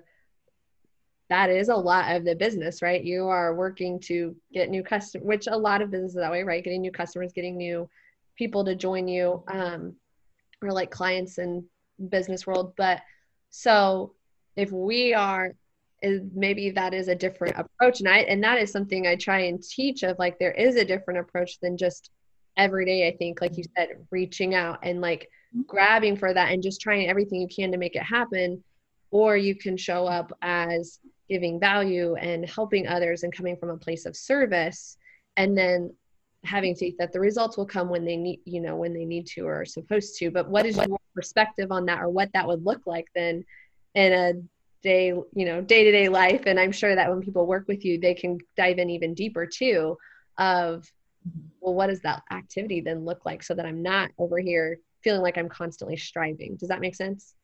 that 1.32 1.48
is 1.48 1.70
a 1.70 1.74
lot 1.74 2.14
of 2.14 2.26
the 2.26 2.36
business, 2.36 2.82
right? 2.82 3.02
You 3.02 3.26
are 3.26 3.54
working 3.54 3.98
to 4.00 4.36
get 4.52 4.68
new 4.68 4.82
customers, 4.82 5.26
which 5.26 5.46
a 5.46 5.56
lot 5.56 5.80
of 5.80 5.90
businesses 5.90 6.16
that 6.16 6.30
way, 6.30 6.42
right? 6.42 6.62
Getting 6.62 6.82
new 6.82 6.92
customers, 6.92 7.32
getting 7.32 7.56
new 7.56 7.88
people 8.36 8.66
to 8.66 8.74
join 8.74 9.08
you, 9.08 9.42
um, 9.48 9.94
or 10.60 10.72
like 10.72 10.90
clients 10.90 11.38
in 11.38 11.64
business 12.10 12.46
world. 12.46 12.74
But 12.76 13.00
so 13.48 14.12
if 14.56 14.70
we 14.72 15.14
are, 15.14 15.54
is 16.02 16.20
maybe 16.34 16.70
that 16.72 16.92
is 16.92 17.08
a 17.08 17.14
different 17.14 17.56
approach, 17.56 18.00
and 18.00 18.08
I 18.10 18.18
and 18.18 18.44
that 18.44 18.58
is 18.58 18.70
something 18.70 19.06
I 19.06 19.16
try 19.16 19.38
and 19.44 19.62
teach 19.62 20.02
of 20.02 20.18
like 20.18 20.38
there 20.38 20.52
is 20.52 20.76
a 20.76 20.84
different 20.84 21.20
approach 21.20 21.60
than 21.60 21.78
just 21.78 22.10
every 22.58 22.84
day 22.84 23.08
i 23.08 23.16
think 23.16 23.40
like 23.40 23.56
you 23.56 23.64
said 23.74 23.88
reaching 24.10 24.54
out 24.54 24.78
and 24.82 25.00
like 25.00 25.22
mm-hmm. 25.56 25.62
grabbing 25.62 26.14
for 26.14 26.34
that 26.34 26.52
and 26.52 26.62
just 26.62 26.82
trying 26.82 27.08
everything 27.08 27.40
you 27.40 27.48
can 27.48 27.72
to 27.72 27.78
make 27.78 27.96
it 27.96 28.02
happen 28.02 28.62
or 29.10 29.36
you 29.36 29.54
can 29.54 29.76
show 29.76 30.06
up 30.06 30.32
as 30.42 30.98
giving 31.28 31.58
value 31.58 32.14
and 32.16 32.48
helping 32.48 32.86
others 32.86 33.22
and 33.22 33.34
coming 33.34 33.56
from 33.56 33.70
a 33.70 33.76
place 33.76 34.06
of 34.06 34.16
service 34.16 34.96
and 35.36 35.56
then 35.56 35.92
having 36.44 36.74
faith 36.74 36.96
that 36.98 37.12
the 37.12 37.20
results 37.20 37.56
will 37.56 37.66
come 37.66 37.88
when 37.88 38.04
they 38.04 38.16
need 38.16 38.40
you 38.44 38.60
know 38.60 38.74
when 38.74 38.92
they 38.92 39.04
need 39.04 39.26
to 39.26 39.42
or 39.42 39.60
are 39.60 39.64
supposed 39.64 40.18
to. 40.18 40.30
But 40.30 40.48
what 40.48 40.66
is 40.66 40.76
your 40.76 40.98
perspective 41.14 41.70
on 41.70 41.86
that 41.86 42.00
or 42.00 42.08
what 42.08 42.30
that 42.34 42.46
would 42.46 42.64
look 42.64 42.86
like 42.86 43.06
then 43.14 43.44
in 43.94 44.12
a 44.12 44.32
day 44.82 45.08
you 45.08 45.44
know 45.44 45.60
day 45.60 45.84
to 45.84 45.92
day 45.92 46.08
life? 46.08 46.42
And 46.46 46.58
i'm 46.58 46.72
sure 46.72 46.94
that 46.94 47.08
when 47.08 47.20
people 47.20 47.46
work 47.46 47.66
with 47.68 47.84
you 47.84 47.98
they 47.98 48.14
can 48.14 48.38
dive 48.56 48.78
in 48.78 48.90
even 48.90 49.14
deeper 49.14 49.46
too 49.46 49.96
of 50.38 50.90
well 51.60 51.74
what 51.74 51.86
does 51.86 52.00
that 52.00 52.22
activity 52.32 52.80
then 52.80 53.04
look 53.04 53.24
like 53.24 53.42
so 53.42 53.54
that 53.54 53.66
i'm 53.66 53.82
not 53.82 54.10
over 54.18 54.38
here 54.38 54.78
feeling 55.02 55.22
like 55.22 55.38
i'm 55.38 55.48
constantly 55.48 55.96
striving? 55.96 56.56
Does 56.56 56.68
that 56.68 56.80
make 56.80 56.96
sense 56.96 57.34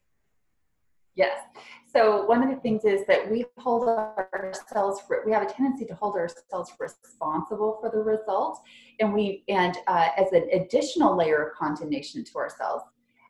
yes. 1.18 1.40
So 1.84 2.24
one 2.26 2.42
of 2.42 2.50
the 2.50 2.60
things 2.60 2.84
is 2.84 3.04
that 3.06 3.30
we 3.30 3.44
hold 3.58 3.88
ourselves 3.88 5.02
we 5.26 5.32
have 5.32 5.42
a 5.42 5.52
tendency 5.52 5.84
to 5.86 5.94
hold 5.94 6.14
ourselves 6.16 6.72
responsible 6.78 7.78
for 7.80 7.90
the 7.90 7.98
results 7.98 8.60
and 9.00 9.12
we 9.12 9.42
and 9.48 9.76
uh, 9.86 10.08
as 10.16 10.32
an 10.32 10.48
additional 10.52 11.16
layer 11.16 11.48
of 11.48 11.54
condemnation 11.54 12.24
to 12.24 12.36
ourselves 12.36 12.84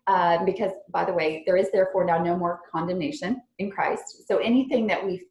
um, 0.08 0.44
because 0.44 0.72
by 0.90 1.04
the 1.04 1.12
way 1.12 1.44
there 1.46 1.56
is 1.56 1.70
therefore 1.70 2.04
now 2.04 2.22
no 2.22 2.36
more 2.36 2.60
condemnation 2.70 3.40
in 3.58 3.70
christ. 3.70 4.26
So 4.26 4.38
anything 4.38 4.86
that 4.88 5.04
we 5.04 5.24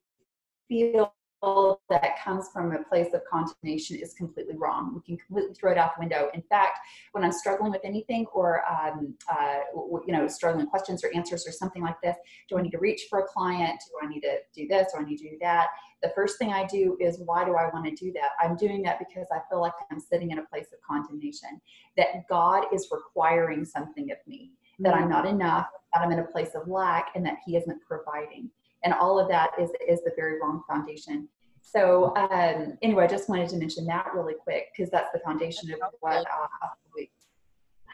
feel 0.67 1.13
that 1.41 2.19
comes 2.23 2.49
from 2.51 2.73
a 2.73 2.83
place 2.83 3.13
of 3.13 3.21
condemnation 3.29 3.97
is 3.97 4.13
completely 4.13 4.55
wrong. 4.57 4.93
We 4.95 5.01
can 5.01 5.17
completely 5.17 5.53
throw 5.53 5.71
it 5.71 5.77
out 5.77 5.95
the 5.95 5.99
window. 5.99 6.29
In 6.33 6.41
fact, 6.43 6.79
when 7.11 7.23
I'm 7.23 7.31
struggling 7.31 7.71
with 7.71 7.81
anything 7.83 8.25
or, 8.33 8.63
um, 8.65 9.13
uh, 9.31 9.59
you 10.05 10.13
know, 10.13 10.27
struggling 10.27 10.67
questions 10.67 11.03
or 11.03 11.11
answers 11.15 11.47
or 11.47 11.51
something 11.51 11.83
like 11.83 12.01
this, 12.01 12.15
do 12.49 12.57
I 12.57 12.61
need 12.61 12.71
to 12.71 12.79
reach 12.79 13.03
for 13.09 13.19
a 13.19 13.27
client? 13.27 13.79
Do 13.87 14.07
I 14.07 14.09
need 14.09 14.21
to 14.21 14.37
do 14.55 14.67
this? 14.67 14.91
Do 14.93 14.99
I 14.99 15.03
need 15.03 15.17
to 15.17 15.29
do 15.29 15.37
that? 15.41 15.67
The 16.01 16.11
first 16.15 16.37
thing 16.37 16.51
I 16.51 16.65
do 16.65 16.97
is, 16.99 17.19
why 17.25 17.45
do 17.45 17.55
I 17.55 17.69
want 17.73 17.85
to 17.85 17.91
do 17.91 18.11
that? 18.13 18.29
I'm 18.41 18.55
doing 18.55 18.81
that 18.83 18.99
because 18.99 19.27
I 19.31 19.39
feel 19.49 19.61
like 19.61 19.73
I'm 19.91 19.99
sitting 19.99 20.31
in 20.31 20.39
a 20.39 20.45
place 20.45 20.67
of 20.73 20.79
condemnation, 20.87 21.61
that 21.97 22.27
God 22.29 22.65
is 22.73 22.89
requiring 22.91 23.65
something 23.65 24.11
of 24.11 24.17
me, 24.27 24.51
that 24.79 24.93
I'm 24.93 25.07
mm. 25.07 25.11
not 25.11 25.25
enough, 25.25 25.67
that 25.93 26.01
I'm 26.01 26.11
in 26.11 26.19
a 26.19 26.25
place 26.25 26.51
of 26.53 26.67
lack, 26.67 27.09
and 27.15 27.25
that 27.25 27.37
He 27.45 27.57
isn't 27.57 27.81
providing 27.81 28.51
and 28.83 28.93
all 28.93 29.19
of 29.19 29.27
that 29.27 29.51
is 29.59 29.69
is 29.87 30.01
the 30.03 30.11
very 30.15 30.39
wrong 30.39 30.61
foundation 30.67 31.27
so 31.61 32.15
um, 32.15 32.77
anyway 32.81 33.03
i 33.03 33.07
just 33.07 33.29
wanted 33.29 33.49
to 33.49 33.57
mention 33.57 33.85
that 33.85 34.07
really 34.13 34.33
quick 34.41 34.67
because 34.75 34.89
that's 34.91 35.11
the 35.13 35.19
foundation 35.19 35.71
of 35.71 35.79
what 35.99 36.17
uh, 36.17 36.67
we, 36.95 37.09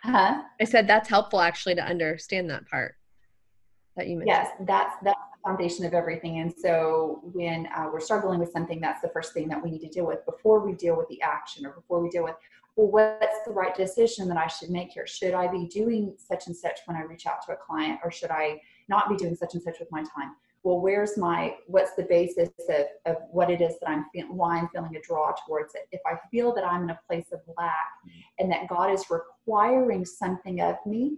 huh? 0.04 0.42
i 0.60 0.64
said 0.64 0.88
that's 0.88 1.10
helpful 1.10 1.40
actually 1.40 1.76
to 1.76 1.84
understand 1.84 2.50
that 2.50 2.68
part 2.70 2.96
that 3.96 4.08
you 4.08 4.18
mentioned 4.18 4.28
yes 4.28 4.50
that's 4.62 4.96
that's 5.04 5.20
the 5.34 5.50
foundation 5.50 5.86
of 5.86 5.94
everything 5.94 6.40
and 6.40 6.54
so 6.54 7.22
when 7.34 7.68
uh, 7.76 7.90
we're 7.92 8.00
struggling 8.00 8.40
with 8.40 8.52
something 8.52 8.80
that's 8.80 9.02
the 9.02 9.10
first 9.10 9.34
thing 9.34 9.48
that 9.48 9.62
we 9.62 9.70
need 9.70 9.82
to 9.82 9.90
deal 9.90 10.06
with 10.06 10.26
before 10.26 10.66
we 10.66 10.74
deal 10.74 10.96
with 10.96 11.08
the 11.10 11.22
action 11.22 11.66
or 11.66 11.72
before 11.72 12.02
we 12.02 12.10
deal 12.10 12.24
with 12.24 12.36
well, 12.76 12.88
what's 12.88 13.38
the 13.46 13.52
right 13.52 13.76
decision 13.76 14.28
that 14.30 14.38
I 14.38 14.48
should 14.48 14.70
make 14.70 14.92
here? 14.92 15.06
Should 15.06 15.34
I 15.34 15.48
be 15.48 15.68
doing 15.68 16.16
such 16.18 16.48
and 16.48 16.56
such 16.56 16.80
when 16.86 16.98
I 16.98 17.02
reach 17.02 17.28
out 17.28 17.46
to 17.46 17.54
a 17.54 17.56
client, 17.56 18.00
or 18.04 18.12
should 18.12 18.32
I 18.32 18.60
not 18.90 19.10
be 19.10 19.16
doing 19.16 19.36
such 19.36 19.54
and 19.54 19.62
such 19.62 19.80
with 19.80 19.92
my 19.92 20.02
time? 20.02 20.36
Well, 20.64 20.80
where's 20.80 21.18
my, 21.18 21.56
what's 21.68 21.94
the 21.96 22.04
basis 22.04 22.50
of, 22.70 22.86
of 23.06 23.18
what 23.30 23.52
it 23.52 23.60
is 23.60 23.76
that 23.80 23.90
I'm 23.90 24.06
feeling, 24.14 24.36
why 24.36 24.58
I'm 24.58 24.70
feeling 24.70 24.96
a 24.96 25.02
draw 25.02 25.34
towards 25.46 25.76
it. 25.76 25.88
If 25.92 26.00
I 26.06 26.16
feel 26.32 26.56
that 26.56 26.66
I'm 26.66 26.84
in 26.84 26.90
a 26.90 27.00
place 27.06 27.28
of 27.34 27.42
lack 27.58 27.90
and 28.40 28.50
that 28.52 28.70
God 28.70 28.92
is 28.92 29.06
requiring 29.10 30.06
something 30.06 30.62
of 30.62 30.76
me, 30.86 31.18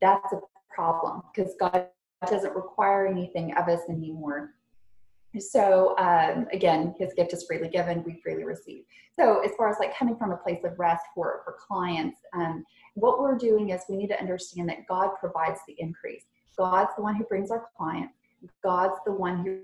that's 0.00 0.32
a 0.32 0.40
problem 0.74 1.22
because 1.32 1.54
God 1.58 1.86
doesn't 2.28 2.54
require 2.54 3.06
anything 3.06 3.54
of 3.56 3.68
us 3.68 3.80
anymore. 3.88 4.54
So 5.38 5.96
um, 5.98 6.48
again, 6.52 6.94
His 6.98 7.12
gift 7.14 7.32
is 7.32 7.44
freely 7.44 7.68
given, 7.68 8.02
we 8.04 8.20
freely 8.24 8.44
receive. 8.44 8.84
So 9.18 9.40
as 9.40 9.52
far 9.56 9.68
as 9.68 9.76
like 9.78 9.96
coming 9.96 10.16
from 10.16 10.32
a 10.32 10.36
place 10.36 10.64
of 10.64 10.78
rest 10.78 11.04
for 11.14 11.42
for 11.44 11.58
clients, 11.68 12.18
um, 12.34 12.64
what 12.94 13.20
we're 13.20 13.36
doing 13.36 13.70
is 13.70 13.82
we 13.88 13.96
need 13.96 14.08
to 14.08 14.18
understand 14.18 14.68
that 14.70 14.86
God 14.88 15.10
provides 15.20 15.60
the 15.68 15.76
increase. 15.78 16.24
God's 16.58 16.90
the 16.96 17.02
one 17.02 17.14
who 17.14 17.24
brings 17.24 17.50
our 17.50 17.68
clients. 17.76 18.17
God's 18.62 18.98
the 19.04 19.12
one 19.12 19.44
who 19.44 19.58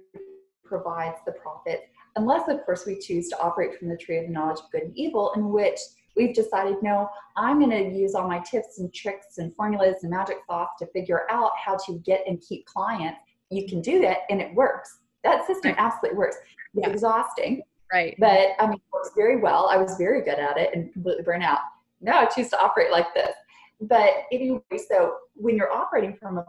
provides 0.64 1.18
the 1.26 1.32
profit, 1.32 1.88
unless, 2.16 2.48
of 2.48 2.64
course, 2.64 2.86
we 2.86 2.98
choose 2.98 3.28
to 3.28 3.38
operate 3.40 3.78
from 3.78 3.88
the 3.88 3.96
tree 3.96 4.18
of 4.18 4.26
the 4.26 4.32
knowledge 4.32 4.60
of 4.60 4.70
good 4.70 4.82
and 4.82 4.96
evil, 4.96 5.32
in 5.36 5.50
which 5.50 5.78
we've 6.16 6.34
decided, 6.34 6.76
no, 6.82 7.08
I'm 7.36 7.58
going 7.58 7.70
to 7.70 7.96
use 7.96 8.14
all 8.14 8.28
my 8.28 8.38
tips 8.40 8.78
and 8.78 8.92
tricks 8.94 9.38
and 9.38 9.54
formulas 9.54 9.96
and 10.02 10.10
magic 10.10 10.38
sauce 10.46 10.70
to 10.78 10.86
figure 10.86 11.26
out 11.30 11.52
how 11.56 11.76
to 11.86 11.98
get 12.04 12.22
and 12.26 12.40
keep 12.40 12.64
clients. 12.66 13.18
You 13.50 13.68
can 13.68 13.80
do 13.80 14.00
that, 14.00 14.18
and 14.30 14.40
it 14.40 14.54
works. 14.54 14.98
That 15.22 15.46
system 15.46 15.72
right. 15.72 15.80
absolutely 15.80 16.18
works. 16.18 16.36
It's 16.74 16.86
yeah. 16.86 16.92
exhausting. 16.92 17.62
Right. 17.92 18.16
But 18.18 18.50
I 18.58 18.66
mean, 18.66 18.74
it 18.74 18.82
works 18.92 19.10
very 19.14 19.40
well. 19.40 19.68
I 19.70 19.76
was 19.76 19.96
very 19.96 20.22
good 20.22 20.38
at 20.38 20.56
it 20.56 20.70
and 20.74 20.92
completely 20.92 21.22
burnt 21.22 21.44
out. 21.44 21.60
Now 22.00 22.20
I 22.20 22.26
choose 22.26 22.48
to 22.50 22.60
operate 22.60 22.90
like 22.90 23.12
this. 23.14 23.32
But 23.80 24.10
anyway, 24.32 24.60
so 24.88 25.16
when 25.34 25.56
you're 25.56 25.72
operating 25.72 26.16
from 26.16 26.38
a 26.38 26.46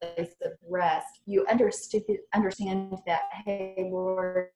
place 0.00 0.34
of 0.44 0.52
rest, 0.68 1.20
you 1.26 1.46
understood, 1.50 2.02
understand 2.34 2.96
that, 3.06 3.22
hey, 3.44 3.88
Lord, 3.90 4.48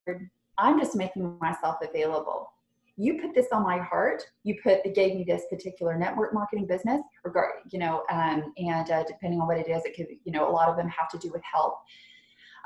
I'm 0.58 0.78
just 0.78 0.96
making 0.96 1.38
myself 1.40 1.76
available. 1.82 2.50
You 2.96 3.20
put 3.20 3.34
this 3.34 3.48
on 3.52 3.64
my 3.64 3.78
heart. 3.78 4.22
You 4.44 4.56
put, 4.62 4.82
gave 4.94 5.16
me 5.16 5.24
this 5.26 5.42
particular 5.50 5.98
network 5.98 6.32
marketing 6.32 6.66
business, 6.66 7.02
regard, 7.24 7.54
you 7.70 7.78
know, 7.78 8.04
um, 8.10 8.52
and 8.56 8.90
uh, 8.90 9.02
depending 9.04 9.40
on 9.40 9.48
what 9.48 9.58
it 9.58 9.68
is, 9.68 9.84
it 9.84 9.96
could, 9.96 10.06
you 10.24 10.32
know, 10.32 10.48
a 10.48 10.52
lot 10.52 10.68
of 10.68 10.76
them 10.76 10.88
have 10.88 11.08
to 11.10 11.18
do 11.18 11.30
with 11.32 11.42
health, 11.42 11.74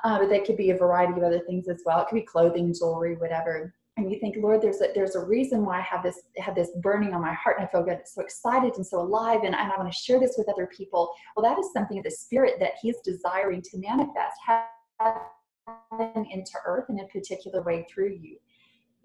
uh, 0.05 0.19
but 0.19 0.29
they 0.29 0.41
could 0.41 0.57
be 0.57 0.71
a 0.71 0.77
variety 0.77 1.15
of 1.15 1.23
other 1.23 1.41
things 1.41 1.67
as 1.69 1.83
well. 1.87 2.01
It 2.01 2.09
could 2.09 2.17
be 2.17 2.23
clothing, 2.23 2.75
jewelry, 2.75 3.17
whatever 3.17 3.73
and 3.99 4.11
you 4.11 4.19
think 4.19 4.37
lord 4.39 4.63
there's 4.63 4.81
a 4.81 4.89
there's 4.95 5.17
a 5.17 5.25
reason 5.25 5.65
why 5.65 5.79
i 5.79 5.83
have 5.83 6.03
this 6.03 6.21
have 6.39 6.55
this 6.55 6.71
burning 6.81 7.13
on 7.13 7.21
my 7.21 7.35
heart 7.35 7.57
and 7.59 7.67
i 7.67 7.71
feel 7.71 7.83
good 7.83 8.01
so 8.07 8.23
excited 8.23 8.73
and 8.77 8.87
so 8.87 9.01
alive 9.01 9.41
and, 9.45 9.55
and 9.55 9.73
i 9.73 9.77
want 9.77 9.93
to 9.93 9.99
share 9.99 10.19
this 10.19 10.37
with 10.39 10.49
other 10.49 10.67
people. 10.67 11.13
Well 11.37 11.45
that 11.45 11.59
is 11.59 11.73
something 11.73 11.99
of 11.99 12.05
the 12.05 12.11
spirit 12.11 12.55
that 12.61 12.73
he's 12.81 12.97
desiring 13.05 13.61
to 13.63 13.79
manifest 13.79 14.37
heaven 14.47 16.27
into 16.31 16.53
earth 16.65 16.87
in 16.89 17.01
a 17.01 17.07
particular 17.09 17.63
way 17.63 17.87
through 17.93 18.17
you. 18.21 18.39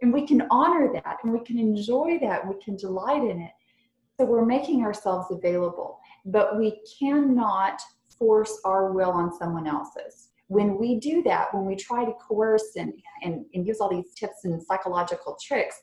And 0.02 0.14
we 0.14 0.26
can 0.28 0.48
honor 0.52 0.92
that 0.94 1.18
and 1.24 1.34
we 1.34 1.44
can 1.44 1.58
enjoy 1.58 2.20
that 2.22 2.42
and 2.42 2.54
we 2.54 2.62
can 2.64 2.76
delight 2.76 3.24
in 3.24 3.42
it. 3.42 3.52
So 4.18 4.26
we're 4.26 4.46
making 4.46 4.84
ourselves 4.84 5.28
available 5.32 6.00
but 6.26 6.58
we 6.58 6.82
cannot 7.00 7.82
force 8.18 8.60
our 8.64 8.92
will 8.92 9.12
on 9.12 9.36
someone 9.38 9.68
else's 9.68 10.30
when 10.48 10.78
we 10.78 11.00
do 11.00 11.24
that, 11.24 11.54
when 11.54 11.66
we 11.66 11.76
try 11.76 12.06
to 12.06 12.14
coerce 12.14 12.76
and, 12.76 12.94
and, 13.24 13.46
and 13.54 13.66
use 13.66 13.80
all 13.80 13.90
these 13.90 14.14
tips 14.14 14.44
and 14.44 14.62
psychological 14.62 15.38
tricks, 15.42 15.80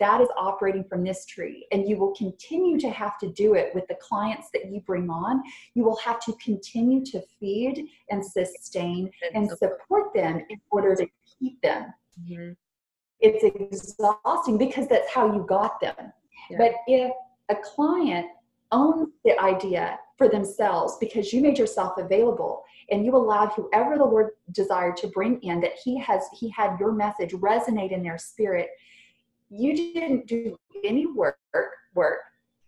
that 0.00 0.20
is 0.20 0.28
operating 0.36 0.84
from 0.84 1.04
this 1.04 1.24
tree. 1.26 1.66
And 1.70 1.88
you 1.88 1.96
will 1.96 2.14
continue 2.14 2.78
to 2.80 2.90
have 2.90 3.18
to 3.18 3.30
do 3.30 3.54
it 3.54 3.72
with 3.74 3.86
the 3.88 3.96
clients 4.00 4.48
that 4.52 4.70
you 4.70 4.80
bring 4.80 5.08
on. 5.08 5.42
You 5.74 5.84
will 5.84 5.96
have 5.98 6.20
to 6.20 6.32
continue 6.44 7.04
to 7.06 7.22
feed 7.38 7.86
and 8.10 8.24
sustain 8.24 9.10
and 9.34 9.48
support 9.50 10.12
them 10.14 10.40
in 10.48 10.60
order 10.70 10.96
to 10.96 11.06
keep 11.38 11.60
them. 11.62 11.92
Mm-hmm. 12.20 12.52
It's 13.20 13.44
exhausting 13.44 14.58
because 14.58 14.88
that's 14.88 15.10
how 15.12 15.32
you 15.32 15.46
got 15.48 15.80
them. 15.80 16.12
Yeah. 16.50 16.58
But 16.58 16.72
if 16.88 17.12
a 17.48 17.56
client 17.56 18.26
owns 18.74 19.08
the 19.24 19.38
idea 19.40 19.98
for 20.18 20.28
themselves 20.28 20.96
because 21.00 21.32
you 21.32 21.40
made 21.40 21.58
yourself 21.58 21.92
available 21.98 22.62
and 22.90 23.04
you 23.04 23.16
allowed 23.16 23.50
whoever 23.52 23.96
the 23.96 24.04
lord 24.04 24.30
desired 24.52 24.96
to 24.96 25.06
bring 25.08 25.40
in 25.42 25.60
that 25.60 25.72
he 25.82 25.98
has 25.98 26.22
he 26.38 26.48
had 26.50 26.78
your 26.78 26.92
message 26.92 27.32
resonate 27.32 27.92
in 27.92 28.02
their 28.02 28.18
spirit. 28.18 28.68
You 29.48 29.74
didn't 29.76 30.26
do 30.26 30.56
any 30.84 31.06
work 31.06 31.38
work 31.94 32.20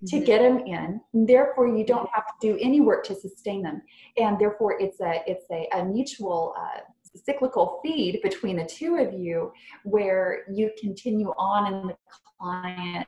to 0.07 0.17
mm-hmm. 0.17 0.25
get 0.25 0.43
them 0.43 0.59
in. 0.59 1.01
Therefore 1.13 1.69
you 1.69 1.85
don't 1.85 2.09
have 2.13 2.27
to 2.27 2.35
do 2.41 2.59
any 2.61 2.81
work 2.81 3.05
to 3.07 3.15
sustain 3.15 3.63
them. 3.63 3.83
And 4.17 4.39
therefore 4.39 4.81
it's 4.81 5.01
a 5.01 5.23
it's 5.27 5.47
a, 5.51 5.69
a 5.79 5.85
mutual 5.85 6.55
uh, 6.59 6.81
cyclical 7.25 7.81
feed 7.83 8.21
between 8.23 8.57
the 8.57 8.65
two 8.65 8.97
of 8.97 9.13
you 9.13 9.53
where 9.85 10.45
you 10.51 10.71
continue 10.81 11.33
on 11.39 11.73
in 11.73 11.87
the 11.89 11.97
client 12.39 13.07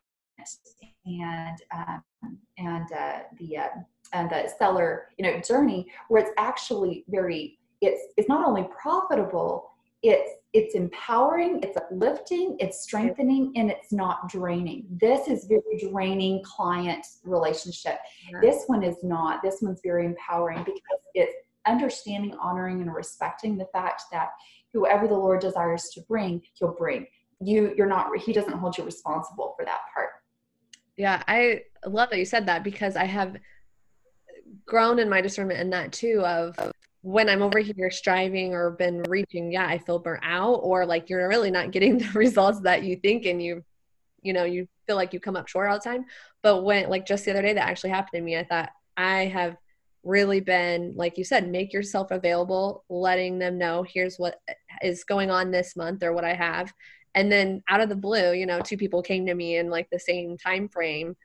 and 1.07 1.59
um, 1.75 2.03
and 2.59 2.93
uh, 2.93 3.21
the 3.39 3.57
uh, 3.57 3.69
and 4.13 4.31
the 4.31 4.51
seller 4.59 5.09
you 5.19 5.25
know 5.25 5.41
journey 5.41 5.87
where 6.09 6.23
it's 6.23 6.33
actually 6.39 7.05
very 7.09 7.59
it's 7.81 8.01
it's 8.17 8.29
not 8.29 8.47
only 8.47 8.67
profitable 8.81 9.71
it's 10.03 10.33
it's 10.55 10.75
empowering 10.75 11.61
it's 11.63 11.77
uplifting 11.77 12.57
it's 12.59 12.81
strengthening 12.81 13.53
and 13.57 13.71
it's 13.71 13.93
not 13.93 14.29
draining. 14.29 14.87
This 14.91 15.29
is 15.29 15.45
very 15.45 15.91
draining 15.91 16.43
client 16.43 17.07
relationship. 17.25 17.99
Yeah. 18.31 18.41
this 18.41 18.65
one 18.67 18.83
is 18.83 18.97
not. 19.03 19.43
This 19.43 19.59
one's 19.61 19.81
very 19.85 20.07
empowering 20.07 20.59
because 20.65 21.01
it's 21.15 21.35
understanding 21.67 22.35
honoring 22.41 22.81
and 22.81 22.95
respecting 22.95 23.59
the 23.59 23.67
fact 23.67 24.05
that 24.11 24.31
whoever 24.73 25.07
the 25.07 25.15
lord 25.15 25.41
desires 25.41 25.91
to 25.95 26.01
bring 26.03 26.41
he'll 26.55 26.75
bring. 26.75 27.07
You 27.41 27.75
you're 27.77 27.87
not 27.87 28.17
he 28.19 28.33
doesn't 28.33 28.55
hold 28.55 28.79
you 28.79 28.85
responsible 28.85 29.55
for 29.57 29.65
that 29.65 29.81
Yeah, 30.99 31.23
I 31.29 31.63
love 31.87 32.11
that 32.11 32.19
you 32.19 32.25
said 32.25 32.47
that 32.47 32.65
because 32.65 32.97
I 32.97 33.05
have 33.05 33.37
grown 34.67 34.99
in 34.99 35.09
my 35.09 35.21
discernment 35.21 35.61
in 35.61 35.71
that 35.71 35.93
too 35.93 36.23
of 36.27 36.57
when 37.03 37.29
I'm 37.29 37.41
over 37.41 37.61
here 37.61 37.91
striving 37.93 38.53
or 38.53 38.73
been 38.73 39.05
reaching, 39.05 39.53
yeah, 39.53 39.67
I 39.67 39.79
feel 39.79 40.01
burnt 40.01 40.25
out 40.25 40.57
or 40.57 40.85
like 40.85 41.09
you're 41.09 41.29
really 41.29 41.53
not 41.53 41.71
getting 41.71 41.99
the 41.99 42.11
results 42.11 42.61
that 42.63 42.83
you 42.83 42.97
think 42.97 43.25
and 43.27 43.43
you 43.43 43.65
you 44.21 44.33
know, 44.33 44.43
you 44.43 44.67
feel 44.89 44.97
like 44.97 45.13
you 45.13 45.21
come 45.21 45.37
up 45.37 45.47
short 45.47 45.71
all 45.71 45.79
the 45.79 45.85
time. 45.85 46.05
But 46.43 46.65
when 46.65 46.91
like 46.91 47.07
just 47.07 47.25
the 47.25 47.31
other 47.31 47.43
day 47.43 47.53
that 47.53 47.69
actually 47.69 47.91
happened 47.91 48.19
to 48.19 48.21
me, 48.21 48.37
I 48.37 48.43
thought 48.43 48.71
I 48.97 49.27
have 49.27 49.57
really 50.03 50.41
been 50.41 50.95
like 50.97 51.17
you 51.17 51.23
said, 51.23 51.49
make 51.49 51.73
yourself 51.73 52.11
available, 52.11 52.85
letting 52.89 53.39
them 53.39 53.57
know 53.57 53.85
here's 53.85 54.17
what 54.17 54.41
is 54.83 55.05
going 55.05 55.31
on 55.31 55.53
this 55.53 55.77
month 55.77 56.03
or 56.03 56.13
what 56.13 56.25
I 56.25 56.35
have. 56.35 56.73
And 57.15 57.31
then 57.31 57.63
out 57.69 57.81
of 57.81 57.89
the 57.89 57.97
blue, 57.97 58.33
you 58.33 58.47
know, 58.47 58.61
two 58.61 58.77
people 58.77 59.03
came 59.03 59.27
to 59.27 59.35
me 59.35 59.57
in 59.57 59.71
like 59.71 59.89
the 59.91 59.99
same 59.99 60.37
time 60.37 60.69
frame 60.69 61.17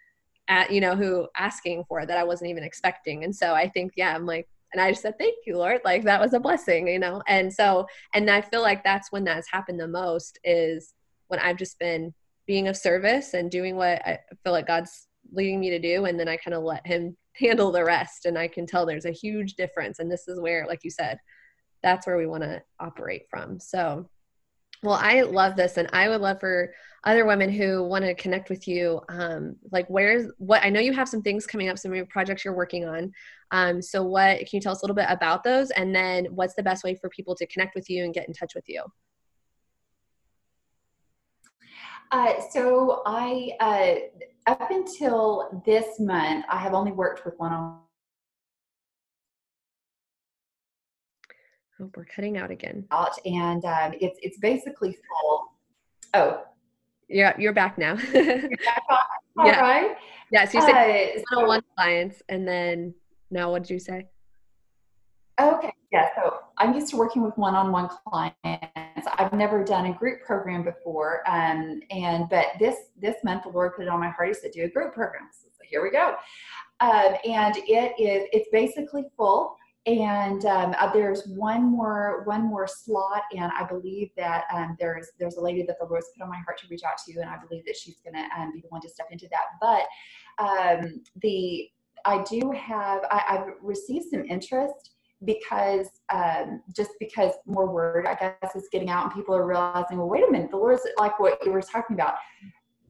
at 0.50 0.72
you 0.72 0.82
know 0.82 0.94
who 0.96 1.26
asking 1.38 1.86
for 1.88 2.02
it 2.02 2.08
that 2.08 2.18
I 2.18 2.24
wasn't 2.24 2.50
even 2.50 2.64
expecting. 2.64 3.24
And 3.24 3.36
so 3.36 3.54
I 3.54 3.70
think 3.70 3.94
yeah, 3.96 4.14
I'm 4.14 4.26
like 4.26 4.48
and 4.74 4.82
I 4.82 4.90
just 4.90 5.04
said, 5.04 5.20
thank 5.20 5.36
you, 5.46 5.58
Lord. 5.58 5.82
Like 5.86 6.04
that 6.04 6.20
was 6.20 6.34
a 6.34 6.40
blessing, 6.40 6.88
you 6.88 6.98
know? 6.98 7.22
And 7.28 7.54
so, 7.54 7.86
and 8.14 8.30
I 8.30 8.42
feel 8.42 8.62
like 8.62 8.84
that's 8.84 9.12
when 9.12 9.24
that's 9.24 9.50
happened 9.50 9.80
the 9.80 9.88
most 9.88 10.40
is 10.44 10.94
when 11.28 11.40
I've 11.40 11.58
just 11.58 11.78
been 11.78 12.14
being 12.48 12.68
of 12.68 12.76
service 12.76 13.36
and 13.36 13.52
doing 13.52 13.76
what 13.76 14.02
I 14.06 14.20
feel 14.44 14.52
like 14.52 14.68
God's 14.68 15.08
leading 15.32 15.60
me 15.60 15.70
to 15.70 15.80
do. 15.80 16.06
And 16.06 16.20
then 16.20 16.28
I 16.28 16.38
kind 16.38 16.56
of 16.56 16.64
let 16.64 16.86
Him 16.88 17.16
handle 17.36 17.72
the 17.72 17.84
rest. 17.84 18.26
And 18.26 18.38
I 18.38 18.48
can 18.48 18.66
tell 18.66 18.86
there's 18.86 19.06
a 19.06 19.12
huge 19.12 19.54
difference. 19.54 20.00
And 20.00 20.12
this 20.12 20.28
is 20.28 20.42
where, 20.42 20.66
like 20.68 20.84
you 20.84 20.90
said, 20.90 21.20
that's 21.84 22.08
where 22.08 22.18
we 22.18 22.26
want 22.26 22.44
to 22.44 22.62
operate 22.80 23.24
from. 23.30 23.60
So, 23.60 24.10
well, 24.84 25.00
I 25.02 25.22
love 25.22 25.56
this, 25.56 25.78
and 25.78 25.90
I 25.94 26.10
would 26.10 26.22
love 26.22 26.40
for 26.40 26.74
other 27.06 27.26
women 27.26 27.50
who 27.50 27.84
want 27.84 28.06
to 28.06 28.14
connect 28.16 28.50
with 28.50 28.68
you. 28.68 29.02
Um, 29.10 29.56
like, 29.72 29.88
where's 29.88 30.32
what? 30.38 30.64
I 30.64 30.70
know 30.70 30.80
you 30.80 30.94
have 30.94 31.10
some 31.10 31.22
things 31.22 31.48
coming 31.48 31.70
up, 31.70 31.78
some 31.78 31.94
projects 32.08 32.46
you're 32.46 32.54
working 32.54 32.86
on. 32.86 33.12
Um, 33.52 33.82
so, 33.82 34.04
what 34.04 34.40
can 34.40 34.50
you 34.52 34.62
tell 34.62 34.74
us 34.74 34.82
a 34.82 34.86
little 34.86 34.96
bit 34.96 35.08
about 35.10 35.44
those, 35.44 35.72
and 35.72 35.96
then 35.96 36.26
what's 36.26 36.56
the 36.56 36.64
best 36.64 36.84
way 36.84 36.96
for 36.96 37.10
people 37.10 37.34
to 37.36 37.48
connect 37.48 37.76
with 37.76 37.90
you 37.90 38.04
and 38.04 38.14
get 38.14 38.28
in 38.28 38.34
touch 38.34 38.54
with 38.56 38.66
you? 38.68 38.84
Uh, 42.12 42.34
so 42.52 43.02
I, 43.08 43.54
uh, 43.60 43.96
up 44.52 44.70
until 44.70 45.64
this 45.66 46.00
month, 46.00 46.46
I 46.48 46.58
have 46.58 46.74
only 46.74 46.92
worked 46.92 47.26
with 47.26 47.34
one 47.40 47.52
on. 47.52 47.83
Oh, 51.82 51.90
we're 51.96 52.06
cutting 52.06 52.38
out 52.38 52.52
again. 52.52 52.86
Out 52.92 53.18
and 53.26 53.64
um, 53.66 53.94
it's 54.00 54.20
it's 54.22 54.38
basically 54.38 54.98
full. 55.10 55.46
Oh, 56.14 56.44
yeah, 57.10 57.34
you're 57.38 57.54
back 57.54 57.78
now. 57.78 57.98
All 59.38 59.48
yeah. 59.48 59.60
right. 59.60 59.96
Yeah. 60.32 60.46
So 60.46 60.60
you 60.60 60.66
said 60.66 61.18
uh, 61.18 61.22
so, 61.32 61.46
one 61.46 61.62
clients, 61.76 62.22
and 62.30 62.48
then 62.48 62.94
now 63.32 63.52
what 63.52 63.64
did 63.64 63.72
you 63.72 63.80
say? 63.80 64.08
Okay. 65.42 65.74
Yeah. 65.92 66.10
So 66.16 66.40
I'm 66.58 66.74
used 66.74 66.90
to 66.90 66.98
working 66.98 67.24
with 67.24 67.36
one-on-one 67.38 67.90
clients. 68.08 69.08
I've 69.18 69.34
never 69.34 69.64
done 69.64 69.88
a 69.88 69.94
group 69.94 70.22
program 70.24 70.64
before, 70.64 71.24
um, 71.28 71.82
and 71.90 72.30
but 72.30 72.48
this 72.60 72.76
this 73.00 73.16
month 73.24 73.44
the 73.44 73.50
Lord 73.50 73.76
put 73.76 73.84
it 73.84 73.90
on 73.90 74.00
my 74.00 74.10
heart. 74.10 74.30
He 74.30 74.34
said, 74.36 74.52
"Do 74.52 74.64
a 74.64 74.70
group 74.70 74.94
program." 74.94 75.30
So 75.32 75.50
here 75.68 75.82
we 75.82 75.92
go, 75.92 76.16
um, 76.80 77.16
and 77.26 77.58
it 77.58 77.94
is 78.00 78.28
it's 78.32 78.50
basically 78.52 79.06
full. 79.18 79.58
And 79.86 80.46
um, 80.46 80.76
uh, 80.80 80.94
there's 80.94 81.28
one 81.28 81.64
more 81.64 82.24
one 82.24 82.44
more 82.44 82.68
slot, 82.68 83.24
and 83.36 83.52
I 83.60 83.66
believe 83.68 84.12
that 84.16 84.46
um, 84.54 84.78
there's 84.80 85.10
there's 85.20 85.36
a 85.36 85.42
lady 85.42 85.64
that 85.64 85.78
the 85.78 85.86
Lord's 85.86 86.08
put 86.16 86.24
on 86.24 86.30
my 86.30 86.40
heart 86.46 86.58
to 86.60 86.68
reach 86.70 86.84
out 86.84 86.98
to, 87.06 87.20
and 87.20 87.30
I 87.30 87.38
believe 87.38 87.66
that 87.66 87.76
she's 87.76 88.00
going 88.00 88.14
to 88.14 88.42
um, 88.42 88.54
be 88.54 88.62
the 88.62 88.70
one 88.70 88.80
to 88.82 88.90
step 88.90 89.08
into 89.12 89.28
that. 89.32 89.46
But 89.60 89.84
um, 90.42 91.02
the 91.22 91.70
I 92.06 92.24
do 92.24 92.52
have 92.52 93.02
I, 93.12 93.24
I've 93.30 93.54
received 93.62 94.06
some 94.10 94.24
interest 94.24 94.92
because 95.26 95.88
um, 96.14 96.62
just 96.76 96.92
because 97.00 97.34
more 97.46 97.72
word 97.72 98.06
i 98.06 98.16
guess 98.16 98.56
is 98.56 98.68
getting 98.72 98.90
out 98.90 99.06
and 99.06 99.14
people 99.14 99.36
are 99.36 99.46
realizing 99.46 99.98
well 99.98 100.10
wait 100.10 100.24
a 100.28 100.32
minute 100.32 100.52
the 100.52 100.58
lord's 100.58 100.82
like 100.98 101.20
what 101.20 101.44
you 101.46 101.52
were 101.52 101.62
talking 101.62 101.96
about 101.96 102.16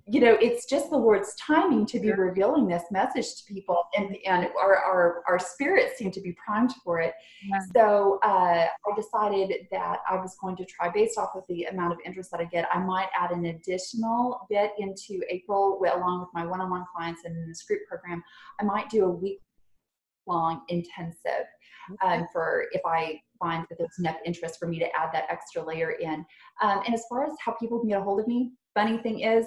you 0.06 0.20
know 0.20 0.38
it's 0.42 0.66
just 0.66 0.90
the 0.90 0.98
lord's 0.98 1.34
timing 1.36 1.86
to 1.86 2.00
be 2.00 2.12
revealing 2.12 2.68
this 2.68 2.84
message 2.92 3.36
to 3.36 3.54
people 3.54 3.84
and, 3.96 4.18
and 4.26 4.50
our, 4.62 4.76
our, 4.76 5.24
our 5.30 5.40
spirits 5.40 5.98
seem 5.98 6.12
to 6.12 6.20
be 6.20 6.36
primed 6.46 6.74
for 6.84 7.00
it 7.00 7.14
yeah. 7.50 7.60
so 7.74 8.20
uh, 8.24 8.66
i 8.66 8.96
decided 8.96 9.66
that 9.72 10.00
i 10.10 10.16
was 10.16 10.36
going 10.42 10.58
to 10.58 10.66
try 10.66 10.90
based 10.90 11.18
off 11.18 11.30
of 11.36 11.44
the 11.48 11.64
amount 11.66 11.94
of 11.94 12.00
interest 12.06 12.32
that 12.32 12.42
i 12.42 12.46
get 12.46 12.68
i 12.74 12.80
might 12.80 13.08
add 13.18 13.32
an 13.32 13.46
additional 13.46 14.46
bit 14.50 14.72
into 14.78 15.22
april 15.30 15.80
along 15.96 16.20
with 16.20 16.30
my 16.34 16.46
one-on-one 16.46 16.84
clients 16.94 17.22
and 17.24 17.50
this 17.50 17.64
group 17.64 17.80
program 17.88 18.22
i 18.60 18.64
might 18.64 18.90
do 18.90 19.06
a 19.06 19.10
week 19.10 19.40
long 20.28 20.62
intensive 20.70 21.46
um, 22.04 22.26
for 22.32 22.68
if 22.72 22.82
I 22.86 23.20
find 23.38 23.66
that 23.70 23.78
there's 23.78 24.00
enough 24.00 24.16
interest 24.26 24.58
for 24.58 24.68
me 24.68 24.80
to 24.80 24.86
add 24.98 25.10
that 25.12 25.26
extra 25.30 25.62
layer 25.62 25.92
in. 25.92 26.26
Um, 26.62 26.82
and 26.86 26.94
as 26.94 27.04
far 27.10 27.26
as 27.26 27.34
how 27.44 27.54
people 27.60 27.80
can 27.80 27.90
get 27.90 28.00
a 28.00 28.02
hold 28.04 28.22
of 28.22 28.28
me, 28.28 28.54
funny 28.74 28.98
thing 29.00 29.20
is, 29.20 29.46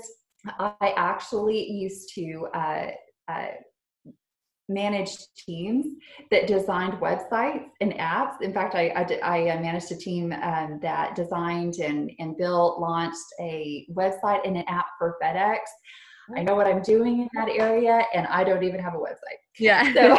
I 0.58 0.94
actually 0.96 1.70
used 1.70 2.14
to 2.14 2.48
uh, 2.54 2.90
uh, 3.28 3.46
manage 4.68 5.16
teams 5.46 5.86
that 6.30 6.46
designed 6.46 6.94
websites 6.94 7.66
and 7.80 7.92
apps. 7.94 8.40
In 8.40 8.52
fact, 8.52 8.74
I, 8.74 8.88
I, 8.88 9.20
I 9.22 9.50
uh, 9.50 9.60
managed 9.60 9.92
a 9.92 9.96
team 9.96 10.32
um, 10.32 10.80
that 10.82 11.14
designed 11.14 11.76
and, 11.76 12.10
and 12.18 12.36
built, 12.36 12.80
launched 12.80 13.26
a 13.40 13.86
website 13.92 14.46
and 14.46 14.56
an 14.56 14.64
app 14.68 14.86
for 14.98 15.16
FedEx. 15.22 15.58
I 16.36 16.42
know 16.42 16.56
what 16.56 16.66
I'm 16.66 16.82
doing 16.82 17.20
in 17.20 17.28
that 17.34 17.48
area, 17.48 18.04
and 18.12 18.26
I 18.26 18.42
don't 18.42 18.64
even 18.64 18.80
have 18.80 18.94
a 18.94 18.98
website. 18.98 19.38
Yeah. 19.60 19.92
So 19.94 20.16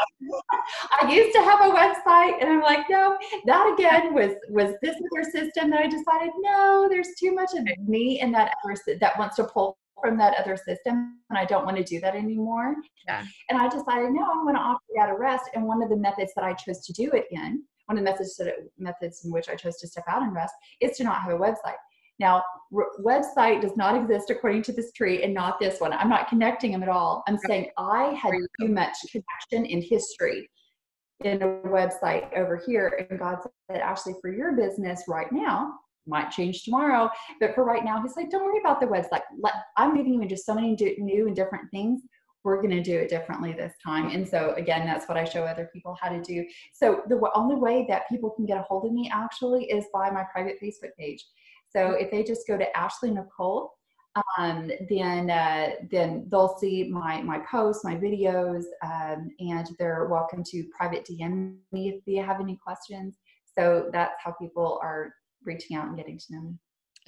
I 1.01 1.11
used 1.11 1.35
to 1.35 1.41
have 1.41 1.59
a 1.59 1.73
website, 1.73 2.41
and 2.41 2.49
I'm 2.49 2.61
like, 2.61 2.89
no, 2.89 3.17
that 3.45 3.75
again 3.77 4.13
was 4.13 4.31
was 4.49 4.73
this 4.81 4.95
other 4.95 5.29
system 5.29 5.69
that 5.71 5.81
I 5.81 5.87
decided, 5.87 6.31
no, 6.39 6.87
there's 6.89 7.09
too 7.19 7.35
much 7.35 7.49
of 7.57 7.65
me 7.85 8.21
in 8.21 8.31
that 8.31 8.53
other 8.63 8.77
that 9.01 9.19
wants 9.19 9.35
to 9.35 9.43
pull 9.43 9.77
from 10.01 10.17
that 10.17 10.35
other 10.39 10.57
system, 10.57 11.19
and 11.29 11.37
I 11.37 11.45
don't 11.45 11.65
want 11.65 11.77
to 11.77 11.83
do 11.83 11.99
that 12.01 12.15
anymore. 12.15 12.75
Yeah. 13.07 13.25
And 13.49 13.59
I 13.59 13.67
decided, 13.67 14.11
no, 14.11 14.23
I'm 14.23 14.43
going 14.43 14.55
to 14.55 14.61
offer 14.61 14.83
that 14.95 15.09
a 15.09 15.17
rest. 15.17 15.49
And 15.53 15.65
one 15.65 15.81
of 15.81 15.89
the 15.89 15.97
methods 15.97 16.33
that 16.35 16.43
I 16.43 16.53
chose 16.53 16.85
to 16.85 16.93
do 16.93 17.11
it 17.11 17.25
in, 17.31 17.63
one 17.85 17.97
of 17.97 18.03
the 18.03 18.09
methods 18.09 18.35
that, 18.37 18.53
methods 18.77 19.23
in 19.25 19.31
which 19.31 19.49
I 19.49 19.55
chose 19.55 19.77
to 19.77 19.87
step 19.87 20.03
out 20.07 20.23
and 20.23 20.33
rest, 20.33 20.53
is 20.81 20.97
to 20.97 21.03
not 21.03 21.21
have 21.21 21.33
a 21.33 21.37
website. 21.37 21.75
Now, 22.19 22.43
r- 22.75 22.91
website 22.99 23.61
does 23.61 23.77
not 23.77 23.95
exist 23.95 24.29
according 24.29 24.63
to 24.63 24.73
this 24.73 24.91
tree 24.91 25.23
and 25.23 25.33
not 25.33 25.59
this 25.59 25.79
one. 25.79 25.93
I'm 25.93 26.09
not 26.09 26.27
connecting 26.27 26.71
them 26.71 26.83
at 26.83 26.89
all. 26.89 27.23
I'm 27.27 27.37
saying 27.37 27.69
I 27.77 28.17
had 28.21 28.33
too 28.59 28.67
much 28.67 28.95
connection 29.11 29.65
in 29.65 29.81
history 29.81 30.49
in 31.23 31.41
a 31.41 31.47
website 31.67 32.35
over 32.35 32.61
here. 32.65 33.07
And 33.09 33.19
God 33.19 33.37
said, 33.69 33.81
Ashley, 33.81 34.13
for 34.21 34.31
your 34.31 34.53
business 34.53 35.03
right 35.07 35.31
now, 35.31 35.73
might 36.07 36.31
change 36.31 36.63
tomorrow, 36.63 37.09
but 37.39 37.53
for 37.53 37.63
right 37.63 37.83
now, 37.83 38.01
He's 38.01 38.15
like, 38.15 38.29
don't 38.29 38.45
worry 38.45 38.59
about 38.59 38.79
the 38.79 38.87
website. 38.87 39.21
Let, 39.39 39.53
I'm 39.77 39.95
giving 39.95 40.13
you 40.13 40.27
just 40.27 40.45
so 40.45 40.55
many 40.55 40.75
new 40.97 41.27
and 41.27 41.35
different 41.35 41.69
things. 41.71 42.01
We're 42.43 42.61
going 42.61 42.71
to 42.71 42.83
do 42.83 42.97
it 42.97 43.09
differently 43.09 43.51
this 43.51 43.73
time. 43.85 44.09
And 44.09 44.25
so, 44.25 44.53
again, 44.55 44.85
that's 44.85 45.07
what 45.07 45.17
I 45.17 45.25
show 45.25 45.43
other 45.43 45.69
people 45.73 45.97
how 46.01 46.09
to 46.09 46.21
do. 46.21 46.45
So, 46.73 47.01
the 47.09 47.19
only 47.35 47.55
way 47.55 47.85
that 47.89 48.07
people 48.07 48.29
can 48.29 48.45
get 48.45 48.57
a 48.57 48.61
hold 48.61 48.85
of 48.85 48.93
me 48.93 49.11
actually 49.13 49.65
is 49.65 49.85
by 49.93 50.09
my 50.09 50.23
private 50.31 50.57
Facebook 50.61 50.91
page. 50.97 51.25
So 51.69 51.91
if 51.91 52.11
they 52.11 52.23
just 52.23 52.47
go 52.47 52.57
to 52.57 52.77
Ashley 52.77 53.11
Nicole, 53.11 53.73
um, 54.37 54.71
then 54.89 55.29
uh, 55.29 55.69
then 55.91 56.27
they'll 56.29 56.57
see 56.57 56.89
my 56.89 57.21
my 57.21 57.39
posts, 57.39 57.83
my 57.83 57.95
videos, 57.95 58.63
um, 58.83 59.29
and 59.39 59.69
they're 59.77 60.07
welcome 60.09 60.43
to 60.51 60.63
private 60.75 61.07
DM 61.07 61.57
me 61.71 61.89
if 61.89 62.03
they 62.05 62.15
have 62.15 62.41
any 62.41 62.57
questions. 62.57 63.17
So 63.57 63.89
that's 63.91 64.15
how 64.23 64.31
people 64.31 64.79
are 64.81 65.13
reaching 65.47 65.75
out 65.75 65.87
and 65.87 65.97
getting 65.97 66.17
to 66.17 66.25
know 66.29 66.41
me. 66.41 66.53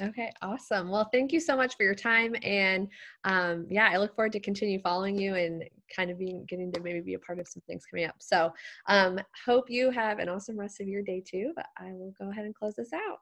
Okay, 0.01 0.31
awesome. 0.41 0.89
Well, 0.89 1.09
thank 1.11 1.33
you 1.33 1.41
so 1.41 1.57
much 1.57 1.75
for 1.75 1.83
your 1.83 1.93
time, 1.93 2.33
and 2.41 2.87
um, 3.25 3.67
yeah, 3.69 3.89
I 3.91 3.97
look 3.97 4.15
forward 4.15 4.31
to 4.31 4.39
continue 4.39 4.79
following 4.79 5.17
you 5.17 5.35
and 5.35 5.65
kind 5.93 6.09
of 6.09 6.17
being 6.17 6.45
getting 6.47 6.71
to 6.71 6.79
maybe 6.79 7.01
be 7.01 7.15
a 7.15 7.19
part 7.19 7.37
of 7.37 7.49
some 7.49 7.61
things 7.67 7.83
coming 7.85 8.05
up. 8.05 8.15
So, 8.19 8.53
um, 8.87 9.19
hope 9.45 9.69
you 9.69 9.91
have 9.91 10.19
an 10.19 10.29
awesome 10.29 10.57
rest 10.57 10.79
of 10.79 10.87
your 10.87 11.01
day 11.01 11.21
too. 11.25 11.51
But 11.53 11.65
I 11.77 11.91
will 11.91 12.13
go 12.17 12.31
ahead 12.31 12.45
and 12.45 12.55
close 12.55 12.75
this 12.75 12.93
out. 12.93 13.19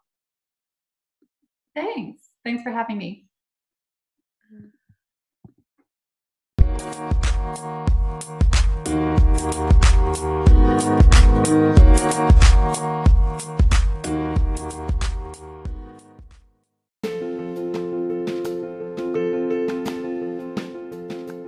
Thanks. 1.75 2.30
Thanks 2.43 2.62
for 2.62 2.71
having 2.71 2.97
me. 2.99 3.25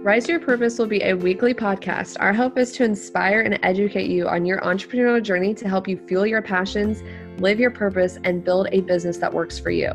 Rise 0.01 0.27
to 0.27 0.31
Your 0.31 0.39
Purpose 0.39 0.79
will 0.79 0.87
be 0.87 1.03
a 1.03 1.13
weekly 1.13 1.53
podcast. 1.53 2.15
Our 2.21 2.31
hope 2.31 2.57
is 2.57 2.71
to 2.71 2.85
inspire 2.85 3.41
and 3.41 3.59
educate 3.63 4.09
you 4.09 4.29
on 4.29 4.45
your 4.45 4.61
entrepreneurial 4.61 5.21
journey 5.21 5.53
to 5.55 5.67
help 5.67 5.89
you 5.89 5.97
fuel 6.07 6.25
your 6.25 6.41
passions, 6.41 7.03
live 7.39 7.59
your 7.59 7.69
purpose, 7.69 8.17
and 8.23 8.41
build 8.41 8.69
a 8.71 8.79
business 8.79 9.17
that 9.17 9.33
works 9.33 9.59
for 9.59 9.71
you. 9.71 9.91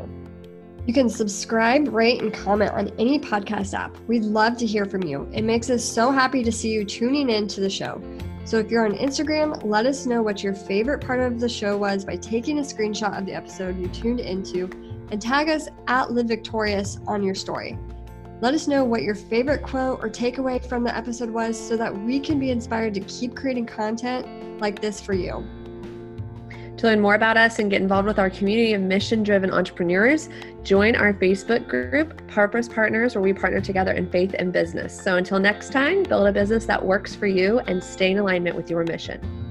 You 0.85 0.93
can 0.93 1.09
subscribe, 1.09 1.87
rate, 1.87 2.21
and 2.21 2.31
comment 2.31 2.73
on 2.73 2.89
any 2.99 3.17
podcast 3.19 3.73
app. 3.73 3.97
We'd 4.05 4.21
love 4.21 4.57
to 4.57 4.65
hear 4.67 4.85
from 4.85 5.01
you. 5.01 5.27
It 5.33 5.41
makes 5.41 5.71
us 5.71 5.83
so 5.83 6.11
happy 6.11 6.43
to 6.43 6.51
see 6.51 6.69
you 6.69 6.85
tuning 6.85 7.31
in 7.31 7.47
to 7.47 7.59
the 7.59 7.69
show. 7.69 7.99
So 8.45 8.59
if 8.59 8.69
you're 8.69 8.85
on 8.85 8.95
Instagram, 8.95 9.65
let 9.65 9.87
us 9.87 10.05
know 10.05 10.21
what 10.21 10.43
your 10.43 10.53
favorite 10.53 11.01
part 11.01 11.19
of 11.21 11.39
the 11.39 11.49
show 11.49 11.77
was 11.77 12.05
by 12.05 12.17
taking 12.17 12.59
a 12.59 12.61
screenshot 12.61 13.17
of 13.17 13.25
the 13.25 13.33
episode 13.33 13.79
you 13.79 13.87
tuned 13.87 14.19
into 14.19 14.69
and 15.09 15.19
tag 15.19 15.49
us 15.49 15.67
at 15.87 16.11
Live 16.11 16.27
Victorious 16.27 16.99
on 17.07 17.23
your 17.23 17.33
story. 17.33 17.79
Let 18.41 18.53
us 18.53 18.67
know 18.67 18.83
what 18.83 19.03
your 19.03 19.15
favorite 19.15 19.63
quote 19.63 19.99
or 20.03 20.09
takeaway 20.09 20.63
from 20.63 20.83
the 20.83 20.95
episode 20.95 21.29
was 21.29 21.57
so 21.57 21.77
that 21.77 21.95
we 21.95 22.19
can 22.19 22.37
be 22.37 22.51
inspired 22.51 22.93
to 22.95 22.99
keep 23.01 23.33
creating 23.33 23.65
content 23.65 24.59
like 24.59 24.81
this 24.81 24.99
for 24.99 25.13
you. 25.13 25.47
To 26.77 26.87
learn 26.87 26.99
more 26.99 27.15
about 27.15 27.37
us 27.37 27.59
and 27.59 27.71
get 27.71 27.81
involved 27.81 28.05
with 28.05 28.19
our 28.19 28.29
community 28.29 28.73
of 28.73 28.81
mission 28.81 29.23
driven 29.23 29.51
entrepreneurs, 29.51 30.27
join 30.63 30.97
our 30.97 31.13
Facebook 31.13 31.69
group, 31.69 32.27
Purpose 32.27 32.67
Partners, 32.67 33.15
where 33.15 33.21
we 33.21 33.31
partner 33.31 33.61
together 33.61 33.93
in 33.93 34.11
faith 34.11 34.35
and 34.37 34.51
business. 34.51 34.93
So 34.93 35.15
until 35.15 35.39
next 35.39 35.71
time, 35.71 36.03
build 36.03 36.27
a 36.27 36.33
business 36.33 36.65
that 36.65 36.85
works 36.85 37.15
for 37.15 37.27
you 37.27 37.59
and 37.59 37.81
stay 37.81 38.11
in 38.11 38.17
alignment 38.17 38.57
with 38.57 38.69
your 38.69 38.83
mission. 38.83 39.44